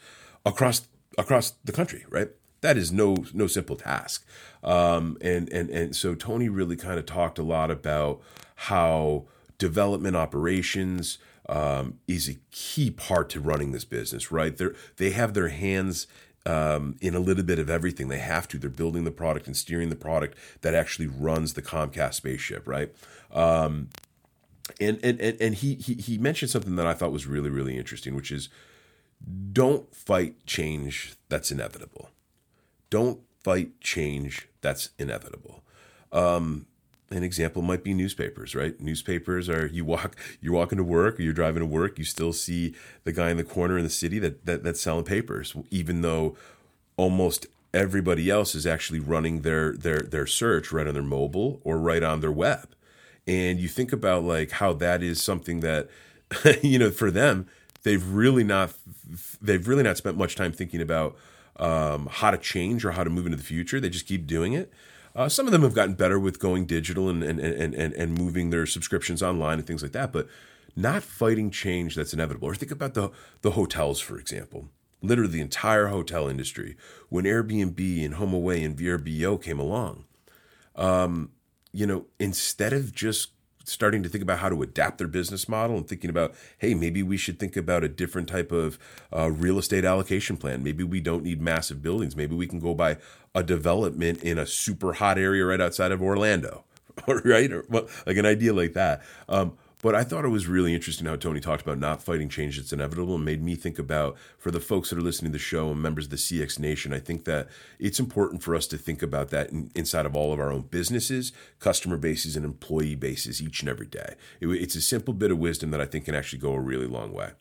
across 0.46 0.88
across 1.18 1.54
the 1.64 1.72
country, 1.72 2.06
right? 2.08 2.30
That 2.62 2.78
is 2.78 2.92
no 2.92 3.16
no 3.34 3.46
simple 3.46 3.76
task. 3.76 4.26
Um, 4.64 5.18
and 5.20 5.52
and 5.52 5.68
and 5.68 5.94
so 5.94 6.14
Tony 6.14 6.48
really 6.48 6.76
kind 6.76 6.98
of 6.98 7.04
talked 7.04 7.38
a 7.38 7.42
lot 7.42 7.70
about 7.70 8.22
how 8.54 9.26
development 9.58 10.16
operations 10.16 11.18
um, 11.48 11.98
is 12.08 12.28
a 12.28 12.36
key 12.50 12.90
part 12.90 13.28
to 13.30 13.40
running 13.40 13.72
this 13.72 13.84
business, 13.84 14.32
right? 14.32 14.56
They 14.56 14.68
they 14.96 15.10
have 15.10 15.34
their 15.34 15.48
hands 15.48 16.06
um, 16.46 16.96
in 17.00 17.14
a 17.14 17.20
little 17.20 17.44
bit 17.44 17.58
of 17.58 17.68
everything. 17.68 18.08
They 18.08 18.18
have 18.18 18.48
to. 18.48 18.58
They're 18.58 18.70
building 18.70 19.04
the 19.04 19.10
product 19.10 19.46
and 19.46 19.56
steering 19.56 19.90
the 19.90 19.96
product 19.96 20.38
that 20.62 20.74
actually 20.74 21.08
runs 21.08 21.54
the 21.54 21.62
Comcast 21.62 22.14
spaceship, 22.14 22.66
right? 22.66 22.94
Um, 23.32 23.90
and 24.80 24.98
and 25.02 25.20
and, 25.20 25.40
and 25.40 25.54
he, 25.56 25.74
he 25.74 25.94
he 25.94 26.18
mentioned 26.18 26.50
something 26.50 26.76
that 26.76 26.86
I 26.86 26.94
thought 26.94 27.12
was 27.12 27.26
really 27.26 27.50
really 27.50 27.76
interesting, 27.76 28.14
which 28.14 28.32
is 28.32 28.48
don't 29.52 29.94
fight 29.94 30.46
change 30.46 31.14
that's 31.28 31.50
inevitable. 31.50 32.10
Don't 32.90 33.20
fight 33.42 33.80
change 33.80 34.48
that's 34.60 34.90
inevitable. 34.98 35.62
Um, 36.12 36.66
an 37.10 37.22
example 37.22 37.62
might 37.62 37.84
be 37.84 37.94
newspapers, 37.94 38.54
right? 38.54 38.80
Newspapers 38.80 39.48
are 39.48 39.66
you 39.66 39.84
walk 39.84 40.16
you're 40.40 40.52
walking 40.52 40.78
to 40.78 40.84
work 40.84 41.18
or 41.18 41.22
you're 41.22 41.32
driving 41.32 41.60
to 41.60 41.66
work, 41.66 41.98
you 41.98 42.04
still 42.04 42.32
see 42.32 42.74
the 43.04 43.12
guy 43.12 43.30
in 43.30 43.36
the 43.36 43.44
corner 43.44 43.78
in 43.78 43.84
the 43.84 43.90
city 43.90 44.18
that, 44.18 44.44
that 44.46 44.64
that's 44.64 44.80
selling 44.80 45.04
papers, 45.04 45.54
even 45.70 46.02
though 46.02 46.36
almost 46.96 47.46
everybody 47.72 48.30
else 48.30 48.54
is 48.54 48.66
actually 48.66 48.98
running 48.98 49.42
their 49.42 49.72
their 49.72 50.00
their 50.00 50.26
search 50.26 50.72
right 50.72 50.86
on 50.86 50.94
their 50.94 51.02
mobile 51.02 51.60
or 51.62 51.78
right 51.78 52.02
on 52.02 52.20
their 52.20 52.32
web. 52.32 52.68
And 53.26 53.58
you 53.58 53.68
think 53.68 53.92
about 53.92 54.24
like 54.24 54.52
how 54.52 54.72
that 54.74 55.02
is 55.02 55.22
something 55.22 55.60
that 55.60 55.88
you 56.62 56.78
know 56.78 56.90
for 56.90 57.10
them 57.10 57.46
they've 57.86 58.06
really 58.08 58.42
not 58.42 58.74
they've 59.40 59.68
really 59.68 59.84
not 59.84 59.96
spent 59.96 60.18
much 60.18 60.34
time 60.34 60.50
thinking 60.50 60.80
about 60.80 61.16
um, 61.54 62.08
how 62.10 62.32
to 62.32 62.36
change 62.36 62.84
or 62.84 62.90
how 62.90 63.04
to 63.04 63.08
move 63.08 63.26
into 63.26 63.38
the 63.38 63.44
future. 63.44 63.78
They 63.78 63.88
just 63.88 64.08
keep 64.08 64.26
doing 64.26 64.52
it. 64.54 64.72
Uh, 65.14 65.28
some 65.28 65.46
of 65.46 65.52
them 65.52 65.62
have 65.62 65.72
gotten 65.72 65.94
better 65.94 66.18
with 66.18 66.40
going 66.40 66.66
digital 66.66 67.08
and, 67.08 67.22
and, 67.22 67.38
and, 67.38 67.74
and, 67.74 67.94
and 67.94 68.18
moving 68.18 68.50
their 68.50 68.66
subscriptions 68.66 69.22
online 69.22 69.58
and 69.58 69.66
things 69.66 69.82
like 69.82 69.92
that, 69.92 70.12
but 70.12 70.26
not 70.74 71.02
fighting 71.02 71.50
change 71.50 71.94
that's 71.94 72.12
inevitable. 72.12 72.48
Or 72.48 72.54
think 72.54 72.72
about 72.72 72.94
the, 72.94 73.10
the 73.40 73.52
hotels, 73.52 74.00
for 74.00 74.18
example. 74.18 74.68
Literally 75.00 75.32
the 75.32 75.40
entire 75.40 75.86
hotel 75.86 76.28
industry. 76.28 76.76
When 77.08 77.24
Airbnb 77.24 78.04
and 78.04 78.16
HomeAway 78.16 78.62
and 78.62 78.76
VRBO 78.76 79.42
came 79.42 79.60
along, 79.60 80.04
um, 80.74 81.30
you 81.72 81.86
know, 81.86 82.06
instead 82.18 82.74
of 82.74 82.92
just 82.92 83.30
starting 83.66 84.02
to 84.02 84.08
think 84.08 84.22
about 84.22 84.38
how 84.38 84.48
to 84.48 84.62
adapt 84.62 84.98
their 84.98 85.08
business 85.08 85.48
model 85.48 85.76
and 85.76 85.88
thinking 85.88 86.10
about, 86.10 86.34
hey, 86.58 86.74
maybe 86.74 87.02
we 87.02 87.16
should 87.16 87.38
think 87.38 87.56
about 87.56 87.84
a 87.84 87.88
different 87.88 88.28
type 88.28 88.52
of 88.52 88.78
uh, 89.14 89.30
real 89.30 89.58
estate 89.58 89.84
allocation 89.84 90.36
plan. 90.36 90.62
Maybe 90.62 90.84
we 90.84 91.00
don't 91.00 91.24
need 91.24 91.40
massive 91.40 91.82
buildings. 91.82 92.16
Maybe 92.16 92.34
we 92.34 92.46
can 92.46 92.60
go 92.60 92.74
by 92.74 92.96
a 93.34 93.42
development 93.42 94.22
in 94.22 94.38
a 94.38 94.46
super 94.46 94.94
hot 94.94 95.18
area 95.18 95.44
right 95.44 95.60
outside 95.60 95.92
of 95.92 96.00
Orlando, 96.00 96.64
right? 97.24 97.52
Or 97.52 97.64
well, 97.68 97.88
like 98.06 98.16
an 98.16 98.26
idea 98.26 98.52
like 98.52 98.74
that. 98.74 99.02
Um, 99.28 99.56
but 99.82 99.94
I 99.94 100.04
thought 100.04 100.24
it 100.24 100.28
was 100.28 100.46
really 100.46 100.74
interesting 100.74 101.06
how 101.06 101.16
Tony 101.16 101.38
talked 101.38 101.62
about 101.62 101.78
not 101.78 102.02
fighting 102.02 102.30
change 102.30 102.56
that's 102.56 102.72
inevitable 102.72 103.14
and 103.14 103.24
made 103.24 103.42
me 103.42 103.54
think 103.56 103.78
about, 103.78 104.16
for 104.38 104.50
the 104.50 104.60
folks 104.60 104.88
that 104.88 104.98
are 104.98 105.02
listening 105.02 105.32
to 105.32 105.38
the 105.38 105.42
show 105.42 105.70
and 105.70 105.82
members 105.82 106.06
of 106.06 106.10
the 106.10 106.16
CX 106.16 106.58
Nation, 106.58 106.94
I 106.94 106.98
think 106.98 107.24
that 107.24 107.48
it's 107.78 108.00
important 108.00 108.42
for 108.42 108.54
us 108.54 108.66
to 108.68 108.78
think 108.78 109.02
about 109.02 109.28
that 109.30 109.50
in, 109.50 109.70
inside 109.74 110.06
of 110.06 110.16
all 110.16 110.32
of 110.32 110.40
our 110.40 110.50
own 110.50 110.62
businesses, 110.62 111.32
customer 111.58 111.98
bases, 111.98 112.36
and 112.36 112.44
employee 112.44 112.94
bases 112.94 113.42
each 113.42 113.60
and 113.60 113.68
every 113.68 113.86
day. 113.86 114.14
It, 114.40 114.48
it's 114.48 114.76
a 114.76 114.80
simple 114.80 115.12
bit 115.12 115.30
of 115.30 115.38
wisdom 115.38 115.70
that 115.72 115.80
I 115.80 115.86
think 115.86 116.06
can 116.06 116.14
actually 116.14 116.38
go 116.38 116.54
a 116.54 116.60
really 116.60 116.86
long 116.86 117.12
way. 117.12 117.32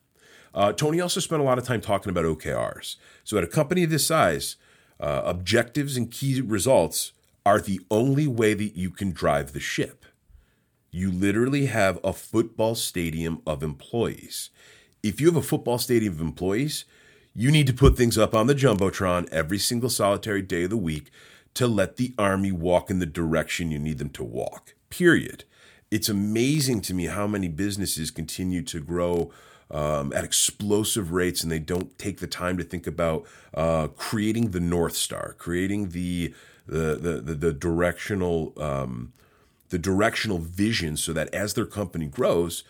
Uh, 0.54 0.74
Tony 0.74 1.00
also 1.00 1.20
spent 1.20 1.42
a 1.42 1.46
lot 1.46 1.58
of 1.58 1.66
time 1.66 1.82
talking 1.82 2.10
about 2.10 2.26
OKRs. 2.26 2.98
So, 3.24 3.38
at 3.38 3.44
a 3.44 3.48
company 3.48 3.84
of 3.84 3.90
this 3.90 4.08
size, 4.08 4.56
uh, 5.00 5.22
objectives 5.26 5.98
and 5.98 6.12
key 6.12 6.42
results 6.42 7.12
are 7.46 7.60
the 7.60 7.80
only 7.92 8.28
way 8.28 8.54
that 8.54 8.76
you 8.76 8.90
can 8.90 9.12
drive 9.12 9.54
the 9.54 9.60
ship. 9.60 10.06
You 10.96 11.12
literally 11.12 11.66
have 11.66 12.00
a 12.06 12.14
football 12.14 12.74
stadium 12.74 13.42
of 13.46 13.62
employees. 13.62 14.50
If 15.04 15.20
you 15.20 15.28
have 15.28 15.36
a 15.36 15.42
football 15.42 15.78
stadium 15.78 16.14
of 16.14 16.22
employees, 16.22 16.86
you 17.34 17.52
need 17.52 17.68
to 17.68 17.74
put 17.74 17.98
things 17.98 18.18
up 18.18 18.34
on 18.34 18.48
the 18.48 18.56
Jumbotron 18.56 19.28
every 19.30 19.58
single 19.58 19.90
solitary 19.90 20.42
day 20.42 20.64
of 20.64 20.70
the 20.70 20.78
week 20.78 21.12
to 21.56 21.68
let 21.68 21.98
the 21.98 22.14
Army 22.18 22.54
walk 22.54 22.90
in 22.90 23.00
the 23.00 23.06
direction 23.06 23.72
you 23.72 23.78
need 23.78 23.98
them 23.98 24.10
to 24.12 24.24
walk, 24.24 24.74
period. 24.90 25.44
It's 25.92 26.08
amazing 26.08 26.80
to 26.84 26.94
me 26.94 27.08
how 27.08 27.28
many 27.28 27.50
businesses 27.50 28.10
continue 28.10 28.62
to 28.62 28.80
grow 28.80 29.34
um, 29.70 30.14
at 30.14 30.24
explosive 30.24 31.12
rates 31.12 31.44
and 31.44 31.52
they 31.52 31.60
don't 31.60 32.00
take 32.00 32.22
the 32.22 32.28
time 32.28 32.58
to 32.58 32.64
think 32.64 32.88
about 32.88 33.26
uh, 33.54 33.90
creating 33.98 34.52
the 34.52 34.62
North 34.62 34.96
Star, 34.96 35.36
creating 35.38 35.90
the, 35.90 36.34
the, 36.66 36.96
the, 36.96 37.22
the, 37.22 37.34
the 37.36 37.52
directional. 37.52 38.54
Um, 38.56 39.12
the 39.76 39.80
directional 39.80 40.38
vision 40.38 40.96
so 40.96 41.12
that 41.12 41.28
as 41.36 41.54
their 41.54 41.66
company 41.66 42.06
grows, 42.06 42.64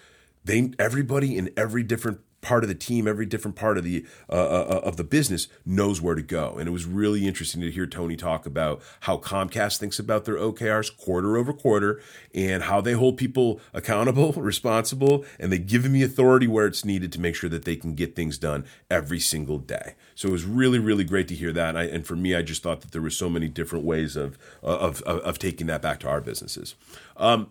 they 0.43 0.71
everybody 0.79 1.37
in 1.37 1.51
every 1.55 1.83
different 1.83 2.19
part 2.45 2.63
of 2.63 2.67
the 2.67 2.75
team, 2.75 3.07
every 3.07 3.25
different 3.25 3.57
part 3.57 3.77
of 3.77 3.83
the 3.83 4.05
uh, 4.29 4.33
uh, 4.33 4.67
uh, 4.69 4.81
of 4.83 4.97
the 4.97 5.03
business 5.03 5.47
knows 5.65 5.99
where 5.99 6.13
to 6.13 6.21
go. 6.21 6.55
And 6.59 6.67
it 6.67 6.71
was 6.71 6.85
really 6.85 7.27
interesting 7.27 7.59
to 7.61 7.71
hear 7.71 7.87
Tony 7.87 8.15
talk 8.15 8.45
about 8.45 8.81
how 9.01 9.17
Comcast 9.17 9.79
thinks 9.79 9.97
about 9.97 10.25
their 10.25 10.35
OKRs 10.35 10.95
quarter 10.95 11.37
over 11.37 11.51
quarter 11.51 11.99
and 12.35 12.63
how 12.63 12.81
they 12.81 12.93
hold 12.93 13.17
people 13.17 13.59
accountable, 13.73 14.31
responsible, 14.37 15.25
and 15.39 15.51
they 15.51 15.57
give 15.57 15.81
them 15.81 15.93
the 15.93 16.03
authority 16.03 16.45
where 16.45 16.67
it's 16.67 16.85
needed 16.85 17.11
to 17.13 17.19
make 17.19 17.35
sure 17.35 17.49
that 17.49 17.65
they 17.65 17.75
can 17.75 17.95
get 17.95 18.15
things 18.15 18.37
done 18.37 18.63
every 18.91 19.19
single 19.19 19.57
day. 19.57 19.95
So 20.13 20.29
it 20.29 20.31
was 20.31 20.45
really, 20.45 20.77
really 20.77 21.03
great 21.03 21.27
to 21.29 21.35
hear 21.35 21.51
that. 21.51 21.69
And, 21.69 21.79
I, 21.79 21.83
and 21.85 22.05
for 22.05 22.15
me, 22.15 22.35
I 22.35 22.43
just 22.43 22.61
thought 22.61 22.81
that 22.81 22.91
there 22.91 23.01
were 23.01 23.09
so 23.09 23.29
many 23.29 23.49
different 23.49 23.83
ways 23.83 24.15
of 24.15 24.37
of, 24.61 25.01
of, 25.01 25.19
of 25.19 25.39
taking 25.39 25.67
that 25.67 25.81
back 25.81 25.99
to 26.01 26.09
our 26.09 26.21
businesses. 26.21 26.75
Um, 27.17 27.49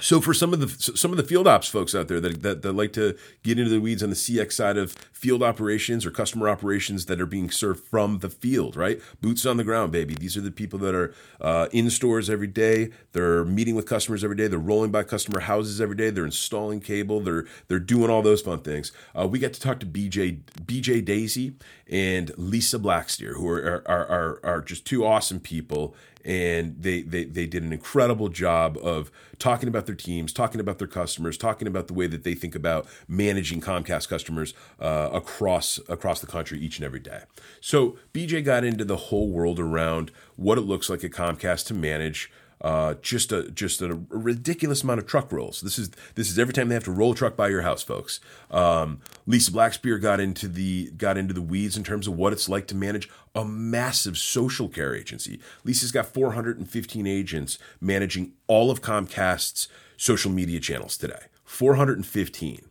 so 0.00 0.20
for 0.20 0.32
some 0.32 0.54
of 0.54 0.60
the 0.60 0.96
some 0.96 1.10
of 1.10 1.18
the 1.18 1.22
field 1.22 1.46
ops 1.46 1.68
folks 1.68 1.94
out 1.94 2.08
there 2.08 2.20
that, 2.20 2.42
that, 2.42 2.62
that 2.62 2.72
like 2.72 2.92
to 2.94 3.16
get 3.42 3.58
into 3.58 3.70
the 3.70 3.80
weeds 3.80 4.02
on 4.02 4.08
the 4.08 4.16
CX 4.16 4.52
side 4.52 4.78
of 4.78 4.92
field 5.12 5.42
operations 5.42 6.06
or 6.06 6.10
customer 6.10 6.48
operations 6.48 7.06
that 7.06 7.20
are 7.20 7.26
being 7.26 7.50
served 7.50 7.84
from 7.84 8.18
the 8.20 8.30
field, 8.30 8.74
right? 8.74 9.00
Boots 9.20 9.44
on 9.44 9.58
the 9.58 9.64
ground, 9.64 9.92
baby. 9.92 10.14
These 10.14 10.36
are 10.36 10.40
the 10.40 10.50
people 10.50 10.78
that 10.80 10.94
are 10.94 11.14
uh, 11.40 11.68
in 11.72 11.90
stores 11.90 12.30
every 12.30 12.46
day. 12.46 12.90
They're 13.12 13.44
meeting 13.44 13.74
with 13.74 13.86
customers 13.86 14.24
every 14.24 14.36
day. 14.36 14.48
They're 14.48 14.58
rolling 14.58 14.90
by 14.90 15.02
customer 15.02 15.40
houses 15.40 15.80
every 15.80 15.96
day. 15.96 16.08
They're 16.08 16.24
installing 16.24 16.80
cable. 16.80 17.20
They're 17.20 17.46
they're 17.68 17.78
doing 17.78 18.10
all 18.10 18.22
those 18.22 18.40
fun 18.40 18.60
things. 18.60 18.92
Uh, 19.14 19.28
we 19.28 19.38
got 19.38 19.52
to 19.52 19.60
talk 19.60 19.78
to 19.80 19.86
BJ 19.86 20.40
BJ 20.64 21.04
Daisy 21.04 21.54
and 21.86 22.32
Lisa 22.38 22.78
Blacksteer, 22.78 23.34
who 23.34 23.46
are 23.48 23.84
are, 23.86 24.06
are, 24.06 24.40
are 24.42 24.60
just 24.62 24.86
two 24.86 25.04
awesome 25.04 25.38
people 25.38 25.94
and 26.24 26.76
they, 26.80 27.02
they 27.02 27.24
they 27.24 27.46
did 27.46 27.62
an 27.62 27.72
incredible 27.72 28.28
job 28.28 28.78
of 28.82 29.10
talking 29.38 29.68
about 29.68 29.86
their 29.86 29.94
teams, 29.94 30.32
talking 30.32 30.60
about 30.60 30.78
their 30.78 30.88
customers, 30.88 31.36
talking 31.36 31.66
about 31.66 31.88
the 31.88 31.94
way 31.94 32.06
that 32.06 32.24
they 32.24 32.34
think 32.34 32.54
about 32.54 32.86
managing 33.08 33.60
Comcast 33.60 34.08
customers 34.08 34.54
uh, 34.80 35.10
across 35.12 35.80
across 35.88 36.20
the 36.20 36.26
country 36.26 36.58
each 36.58 36.78
and 36.78 36.84
every 36.84 37.00
day. 37.00 37.22
So 37.60 37.96
BJ 38.12 38.44
got 38.44 38.64
into 38.64 38.84
the 38.84 38.96
whole 38.96 39.30
world 39.30 39.58
around 39.58 40.10
what 40.36 40.58
it 40.58 40.62
looks 40.62 40.88
like 40.88 41.04
at 41.04 41.10
Comcast 41.10 41.66
to 41.66 41.74
manage 41.74 42.30
uh, 42.62 42.94
just 43.02 43.32
a 43.32 43.50
just 43.50 43.82
a 43.82 44.00
ridiculous 44.08 44.82
amount 44.82 45.00
of 45.00 45.06
truck 45.06 45.32
rolls. 45.32 45.60
This 45.60 45.78
is 45.78 45.90
this 46.14 46.30
is 46.30 46.38
every 46.38 46.54
time 46.54 46.68
they 46.68 46.74
have 46.74 46.84
to 46.84 46.92
roll 46.92 47.12
a 47.12 47.14
truck 47.14 47.36
by 47.36 47.48
your 47.48 47.62
house, 47.62 47.82
folks. 47.82 48.20
Um, 48.50 49.00
Lisa 49.26 49.50
Blackspear 49.50 50.00
got 50.00 50.20
into 50.20 50.46
the 50.46 50.92
got 50.92 51.18
into 51.18 51.34
the 51.34 51.42
weeds 51.42 51.76
in 51.76 51.82
terms 51.82 52.06
of 52.06 52.14
what 52.14 52.32
it's 52.32 52.48
like 52.48 52.68
to 52.68 52.76
manage 52.76 53.10
a 53.34 53.44
massive 53.44 54.16
social 54.16 54.68
care 54.68 54.94
agency. 54.94 55.40
Lisa's 55.64 55.90
got 55.90 56.06
415 56.06 57.06
agents 57.06 57.58
managing 57.80 58.32
all 58.46 58.70
of 58.70 58.80
Comcast's 58.80 59.66
social 59.96 60.30
media 60.30 60.60
channels 60.60 60.96
today. 60.96 61.24
415 61.44 62.70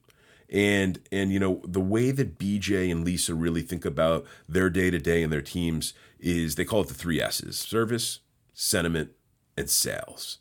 and 0.50 1.00
and 1.12 1.32
you 1.32 1.40
know 1.40 1.62
the 1.66 1.82
way 1.82 2.12
that 2.12 2.40
BJ 2.40 2.90
and 2.92 3.04
Lisa 3.04 3.36
really 3.36 3.62
think 3.62 3.84
about 3.84 4.26
their 4.48 4.70
day 4.70 4.90
to 4.90 5.00
day 5.00 5.22
and 5.22 5.32
their 5.32 5.42
teams 5.42 5.94
is 6.20 6.56
they 6.56 6.66
call 6.66 6.82
it 6.82 6.88
the 6.88 6.94
three 6.94 7.22
S's: 7.22 7.58
service, 7.58 8.20
sentiment, 8.54 9.12
and 9.58 9.70
sales. 9.70 10.40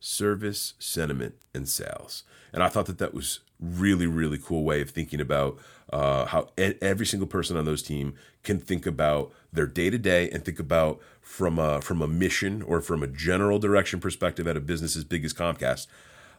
Service, 0.00 0.74
sentiment, 0.78 1.36
and 1.54 1.68
sales. 1.68 2.24
And 2.52 2.62
I 2.62 2.68
thought 2.68 2.86
that 2.86 2.98
that 2.98 3.14
was 3.14 3.40
really, 3.60 4.06
really 4.06 4.38
cool 4.38 4.64
way 4.64 4.80
of 4.80 4.90
thinking 4.90 5.20
about 5.20 5.58
uh, 5.92 6.26
how 6.26 6.48
every 6.58 7.06
single 7.06 7.28
person 7.28 7.56
on 7.56 7.64
those 7.64 7.82
team 7.82 8.14
can 8.42 8.58
think 8.58 8.86
about 8.86 9.32
their 9.52 9.66
day 9.66 9.90
to 9.90 9.98
day 9.98 10.28
and 10.30 10.44
think 10.44 10.58
about 10.58 11.00
from 11.20 11.58
a, 11.58 11.80
from 11.80 12.02
a 12.02 12.08
mission 12.08 12.62
or 12.62 12.80
from 12.80 13.02
a 13.02 13.06
general 13.06 13.58
direction 13.58 14.00
perspective 14.00 14.48
at 14.48 14.56
a 14.56 14.60
business 14.60 14.96
as 14.96 15.04
big 15.04 15.24
as 15.24 15.32
Comcast, 15.32 15.86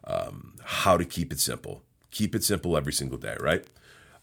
um, 0.04 0.56
how 0.64 0.98
to 0.98 1.06
keep 1.06 1.32
it 1.32 1.40
simple. 1.40 1.84
Keep 2.12 2.36
it 2.36 2.44
simple 2.44 2.76
every 2.76 2.94
single 2.94 3.18
day, 3.18 3.38
right? 3.40 3.66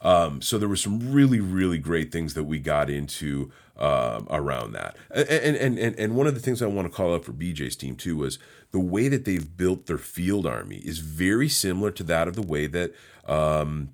Um, 0.03 0.41
so 0.41 0.59
there 0.59 0.69
were 0.69 0.77
some 0.77 1.13
really, 1.13 1.41
really 1.41 1.79
great 1.79 2.11
things 2.11 2.35
that 2.35 2.45
we 2.45 2.59
got 2.59 2.89
into 2.89 3.53
um, 3.77 4.27
around 4.31 4.73
that. 4.73 4.97
And, 5.11 5.57
and, 5.57 5.79
and, 5.79 5.99
and 5.99 6.17
one 6.17 6.27
of 6.27 6.35
the 6.35 6.41
things 6.41 6.63
I 6.63 6.67
want 6.67 6.91
to 6.91 6.95
call 6.95 7.15
out 7.15 7.25
for 7.25 7.33
BJ's 7.33 7.77
team 7.77 7.97
too 7.97 8.17
was 8.17 8.39
the 8.71 8.81
way 8.81 9.09
that 9.09 9.25
they've 9.25 9.57
built 9.57 9.87
their 9.87 9.99
field 9.99 10.47
army 10.47 10.77
is 10.77 10.99
very 10.99 11.49
similar 11.49 11.91
to 11.93 12.03
that 12.05 12.29
of 12.29 12.37
the 12.37 12.43
way 12.43 12.67
that 12.67 12.93
um, 13.27 13.91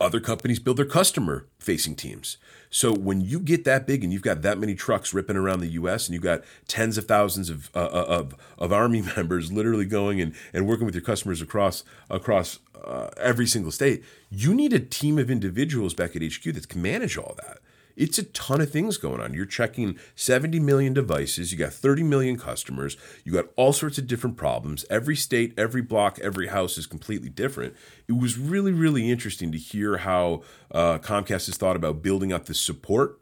other 0.00 0.20
companies 0.20 0.58
build 0.58 0.76
their 0.76 0.86
customer 0.86 1.46
facing 1.58 1.94
teams. 1.94 2.36
So 2.70 2.92
when 2.92 3.20
you 3.20 3.38
get 3.38 3.64
that 3.64 3.86
big 3.86 4.02
and 4.02 4.12
you've 4.12 4.22
got 4.22 4.42
that 4.42 4.58
many 4.58 4.74
trucks 4.74 5.12
ripping 5.12 5.36
around 5.36 5.60
the 5.60 5.68
U.S. 5.68 6.06
and 6.06 6.14
you've 6.14 6.22
got 6.22 6.42
tens 6.68 6.96
of 6.96 7.06
thousands 7.06 7.50
of 7.50 7.70
uh, 7.74 7.78
uh 7.80 8.06
of, 8.08 8.34
of 8.58 8.72
army 8.72 9.02
members 9.16 9.52
literally 9.52 9.84
going 9.84 10.20
and, 10.20 10.34
and 10.52 10.66
working 10.66 10.86
with 10.86 10.94
your 10.94 11.04
customers 11.04 11.42
across 11.42 11.84
across 12.08 12.58
uh, 12.84 13.10
every 13.16 13.46
single 13.46 13.70
state, 13.70 14.02
you 14.30 14.54
need 14.54 14.72
a 14.72 14.80
team 14.80 15.18
of 15.18 15.30
individuals 15.30 15.94
back 15.94 16.16
at 16.16 16.22
HQ 16.22 16.42
that 16.44 16.68
can 16.68 16.82
manage 16.82 17.16
all 17.16 17.34
that. 17.38 17.58
It's 17.96 18.18
a 18.18 18.24
ton 18.24 18.60
of 18.60 18.70
things 18.70 18.96
going 18.96 19.20
on. 19.20 19.34
You're 19.34 19.46
checking 19.46 19.98
70 20.14 20.60
million 20.60 20.94
devices, 20.94 21.52
you 21.52 21.58
got 21.58 21.72
30 21.72 22.02
million 22.02 22.38
customers, 22.38 22.96
you 23.24 23.32
got 23.32 23.46
all 23.56 23.72
sorts 23.72 23.98
of 23.98 24.06
different 24.06 24.36
problems. 24.36 24.84
Every 24.90 25.16
state, 25.16 25.54
every 25.56 25.82
block, 25.82 26.18
every 26.20 26.48
house 26.48 26.78
is 26.78 26.86
completely 26.86 27.28
different. 27.28 27.74
It 28.08 28.12
was 28.12 28.38
really, 28.38 28.72
really 28.72 29.10
interesting 29.10 29.52
to 29.52 29.58
hear 29.58 29.98
how 29.98 30.42
uh, 30.70 30.98
Comcast 30.98 31.46
has 31.46 31.56
thought 31.56 31.76
about 31.76 32.02
building 32.02 32.32
up 32.32 32.46
the 32.46 32.54
support 32.54 33.18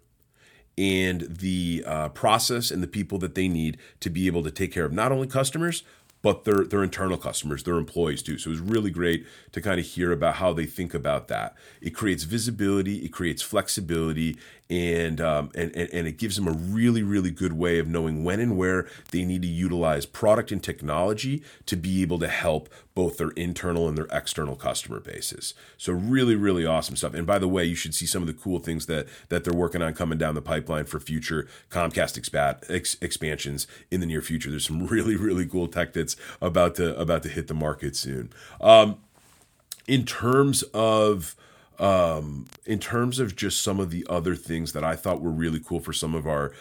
and 0.79 1.23
the 1.23 1.85
uh, 1.87 2.09
process 2.11 2.71
and 2.71 2.83
the 2.83 2.89
people 2.89 3.19
that 3.19 3.35
they 3.35 3.49
need 3.49 3.77
to 4.01 4.09
be 4.09 4.27
able 4.27 4.43
to 4.43 4.51
take 4.51 4.73
care 4.73 4.85
of 4.85 4.93
not 4.93 5.13
only 5.13 5.27
customers, 5.27 5.83
but 6.23 6.45
their 6.45 6.65
their 6.65 6.83
internal 6.83 7.17
customers, 7.17 7.63
their 7.63 7.77
employees 7.77 8.23
too. 8.23 8.39
So 8.39 8.51
it 8.51 8.53
was 8.53 8.61
really 8.61 8.91
great 8.91 9.27
to 9.53 9.61
kind 9.61 9.81
of 9.81 9.87
hear 9.87 10.13
about 10.13 10.37
how 10.37 10.53
they 10.53 10.67
think 10.67 10.95
about 10.95 11.29
that. 11.29 11.55
It 11.81 11.91
creates 11.91 12.25
visibility, 12.25 13.05
it 13.05 13.09
creates 13.09 13.43
flexibility, 13.43 14.37
and, 14.71 15.21
um, 15.21 15.51
and, 15.55 15.75
and 15.75 16.07
it 16.07 16.17
gives 16.17 16.37
them 16.37 16.47
a 16.47 16.53
really 16.53 17.03
really 17.03 17.31
good 17.31 17.53
way 17.53 17.79
of 17.79 17.89
knowing 17.89 18.23
when 18.25 18.41
and 18.41 18.57
where 18.57 18.87
they 19.11 19.25
need 19.25 19.43
to 19.43 19.49
utilize 19.49 20.07
product 20.07 20.53
and 20.53 20.63
technology 20.63 21.43
to 21.67 21.77
be 21.77 22.03
able 22.03 22.19
to 22.21 22.29
help 22.29 22.69
both 22.95 23.19
their 23.19 23.31
internal 23.31 23.89
and 23.89 23.99
their 23.99 24.07
external 24.13 24.57
customer 24.57 25.01
bases. 25.01 25.55
So 25.77 25.93
really 25.93 26.37
really 26.37 26.65
awesome 26.65 26.97
stuff. 26.97 27.15
And 27.15 27.27
by 27.27 27.39
the 27.39 27.49
way, 27.49 27.65
you 27.65 27.75
should 27.75 27.95
see 27.95 28.07
some 28.07 28.23
of 28.23 28.29
the 28.29 28.35
cool 28.35 28.61
things 28.61 28.87
that 28.87 29.09
that 29.29 29.45
they're 29.45 29.53
working 29.53 29.83
on 29.83 29.95
coming 29.95 30.19
down 30.19 30.35
the 30.35 30.43
pipeline 30.43 30.85
for 30.85 31.01
future 31.01 31.49
Comcast 31.71 32.21
expat, 32.21 32.65
ex, 32.71 32.97
expansions 33.01 33.67
in 33.91 34.01
the 34.01 34.07
near 34.07 34.23
future. 34.23 34.51
There's 34.51 34.67
some 34.67 34.87
really 34.87 35.17
really 35.17 35.47
cool 35.47 35.67
tech 35.67 35.93
that's 35.93 36.17
about 36.41 36.77
to 36.77 36.99
about 36.99 37.25
to 37.25 37.29
hit 37.29 37.49
the 37.49 37.55
market 37.55 37.97
soon. 37.97 38.31
Um, 38.61 38.99
in 39.89 40.05
terms 40.05 40.63
of 40.75 41.35
um, 41.81 42.47
in 42.67 42.79
terms 42.79 43.19
of 43.19 43.35
just 43.35 43.63
some 43.63 43.81
of 43.81 43.91
the 43.91 44.07
other 44.09 44.37
things 44.37 44.73
that 44.75 44.85
I 44.85 44.95
thought 44.95 45.21
were 45.21 45.31
really 45.31 45.61
cool 45.61 45.81
for 45.81 45.93
some 45.93 46.15
of 46.15 46.27
our 46.29 46.53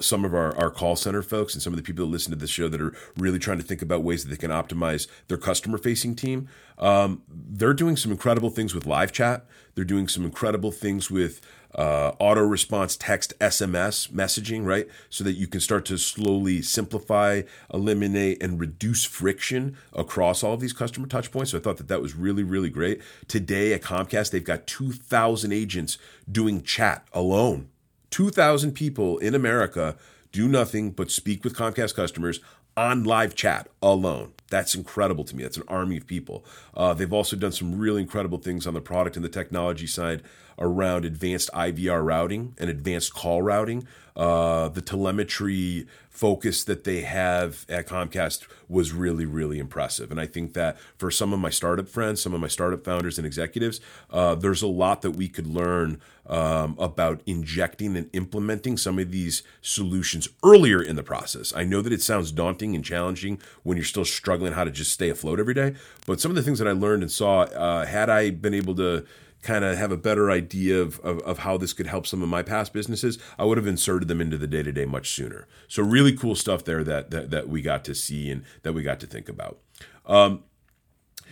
some 0.00 0.24
of 0.24 0.34
our, 0.34 0.56
our 0.56 0.70
call 0.70 0.96
center 0.96 1.22
folks 1.22 1.54
and 1.54 1.62
some 1.62 1.72
of 1.72 1.76
the 1.76 1.84
people 1.84 2.04
that 2.04 2.10
listen 2.10 2.32
to 2.32 2.36
the 2.36 2.48
show 2.48 2.68
that 2.68 2.80
are 2.80 2.92
really 3.16 3.38
trying 3.38 3.58
to 3.58 3.64
think 3.64 3.80
about 3.80 4.02
ways 4.02 4.24
that 4.24 4.30
they 4.30 4.36
can 4.36 4.50
optimize 4.50 5.06
their 5.28 5.38
customer 5.38 5.78
facing 5.78 6.16
team. 6.16 6.48
Um, 6.78 7.22
they're 7.28 7.74
doing 7.74 7.96
some 7.96 8.10
incredible 8.10 8.50
things 8.50 8.74
with 8.74 8.86
live 8.86 9.12
chat. 9.12 9.46
They're 9.76 9.84
doing 9.84 10.08
some 10.08 10.24
incredible 10.24 10.72
things 10.72 11.12
with 11.12 11.40
uh, 11.74 12.12
auto 12.18 12.40
response 12.40 12.96
text 12.96 13.38
SMS 13.38 14.10
messaging, 14.10 14.64
right? 14.64 14.88
So 15.10 15.22
that 15.24 15.32
you 15.32 15.46
can 15.46 15.60
start 15.60 15.84
to 15.86 15.98
slowly 15.98 16.62
simplify, 16.62 17.42
eliminate, 17.72 18.42
and 18.42 18.58
reduce 18.58 19.04
friction 19.04 19.76
across 19.92 20.42
all 20.42 20.54
of 20.54 20.60
these 20.60 20.72
customer 20.72 21.06
touch 21.06 21.30
points. 21.30 21.50
So 21.50 21.58
I 21.58 21.60
thought 21.60 21.76
that 21.76 21.88
that 21.88 22.02
was 22.02 22.14
really, 22.14 22.42
really 22.42 22.70
great. 22.70 23.00
Today 23.26 23.72
at 23.72 23.82
Comcast, 23.82 24.30
they've 24.30 24.42
got 24.42 24.66
2,000 24.66 25.52
agents 25.52 25.98
doing 26.30 26.62
chat 26.62 27.06
alone. 27.12 27.68
2,000 28.10 28.72
people 28.72 29.18
in 29.18 29.34
America 29.34 29.96
do 30.32 30.48
nothing 30.48 30.90
but 30.90 31.10
speak 31.10 31.44
with 31.44 31.54
Comcast 31.54 31.94
customers 31.94 32.40
on 32.76 33.04
live 33.04 33.34
chat 33.34 33.68
alone. 33.82 34.32
That's 34.50 34.74
incredible 34.74 35.24
to 35.24 35.36
me. 35.36 35.42
That's 35.42 35.56
an 35.56 35.64
army 35.68 35.96
of 35.96 36.06
people. 36.06 36.44
Uh, 36.74 36.94
they've 36.94 37.12
also 37.12 37.36
done 37.36 37.52
some 37.52 37.78
really 37.78 38.00
incredible 38.00 38.38
things 38.38 38.66
on 38.66 38.74
the 38.74 38.80
product 38.80 39.16
and 39.16 39.24
the 39.24 39.28
technology 39.28 39.86
side 39.86 40.22
around 40.58 41.04
advanced 41.04 41.50
IVR 41.54 42.04
routing 42.04 42.54
and 42.58 42.68
advanced 42.70 43.14
call 43.14 43.42
routing. 43.42 43.86
Uh, 44.16 44.68
the 44.68 44.80
telemetry 44.80 45.86
focus 46.10 46.64
that 46.64 46.82
they 46.82 47.02
have 47.02 47.64
at 47.68 47.86
Comcast 47.86 48.48
was 48.68 48.92
really, 48.92 49.24
really 49.24 49.60
impressive. 49.60 50.10
And 50.10 50.20
I 50.20 50.26
think 50.26 50.54
that 50.54 50.76
for 50.96 51.12
some 51.12 51.32
of 51.32 51.38
my 51.38 51.50
startup 51.50 51.88
friends, 51.88 52.20
some 52.20 52.34
of 52.34 52.40
my 52.40 52.48
startup 52.48 52.84
founders 52.84 53.18
and 53.18 53.24
executives, 53.24 53.80
uh, 54.10 54.34
there's 54.34 54.60
a 54.60 54.66
lot 54.66 55.02
that 55.02 55.12
we 55.12 55.28
could 55.28 55.46
learn 55.46 56.00
um, 56.26 56.74
about 56.80 57.22
injecting 57.24 57.96
and 57.96 58.10
implementing 58.12 58.76
some 58.76 58.98
of 58.98 59.12
these 59.12 59.44
solutions 59.62 60.28
earlier 60.44 60.82
in 60.82 60.96
the 60.96 61.04
process. 61.04 61.52
I 61.54 61.62
know 61.62 61.80
that 61.82 61.92
it 61.92 62.02
sounds 62.02 62.32
daunting 62.32 62.74
and 62.74 62.84
challenging 62.84 63.40
when 63.62 63.76
you're 63.76 63.84
still 63.84 64.04
struggling 64.04 64.54
how 64.54 64.64
to 64.64 64.72
just 64.72 64.92
stay 64.92 65.10
afloat 65.10 65.38
every 65.38 65.54
day, 65.54 65.76
but 66.04 66.20
some 66.20 66.32
of 66.32 66.34
the 66.34 66.42
things 66.42 66.58
that 66.58 66.66
I 66.66 66.72
learned 66.72 67.04
and 67.04 67.12
saw, 67.12 67.42
uh, 67.42 67.86
had 67.86 68.10
I 68.10 68.30
been 68.30 68.54
able 68.54 68.74
to 68.74 69.06
kind 69.42 69.64
of 69.64 69.78
have 69.78 69.92
a 69.92 69.96
better 69.96 70.30
idea 70.30 70.80
of, 70.80 70.98
of, 71.00 71.20
of, 71.20 71.38
how 71.38 71.56
this 71.56 71.72
could 71.72 71.86
help 71.86 72.06
some 72.06 72.22
of 72.22 72.28
my 72.28 72.42
past 72.42 72.72
businesses, 72.72 73.18
I 73.38 73.44
would 73.44 73.56
have 73.56 73.66
inserted 73.66 74.08
them 74.08 74.20
into 74.20 74.36
the 74.36 74.48
day 74.48 74.62
to 74.62 74.72
day 74.72 74.84
much 74.84 75.10
sooner. 75.10 75.46
So 75.68 75.82
really 75.82 76.16
cool 76.16 76.34
stuff 76.34 76.64
there 76.64 76.82
that, 76.84 77.10
that 77.10 77.30
that 77.30 77.48
we 77.48 77.62
got 77.62 77.84
to 77.84 77.94
see 77.94 78.30
and 78.30 78.44
that 78.62 78.72
we 78.72 78.82
got 78.82 79.00
to 79.00 79.06
think 79.06 79.28
about. 79.28 79.58
Um, 80.06 80.42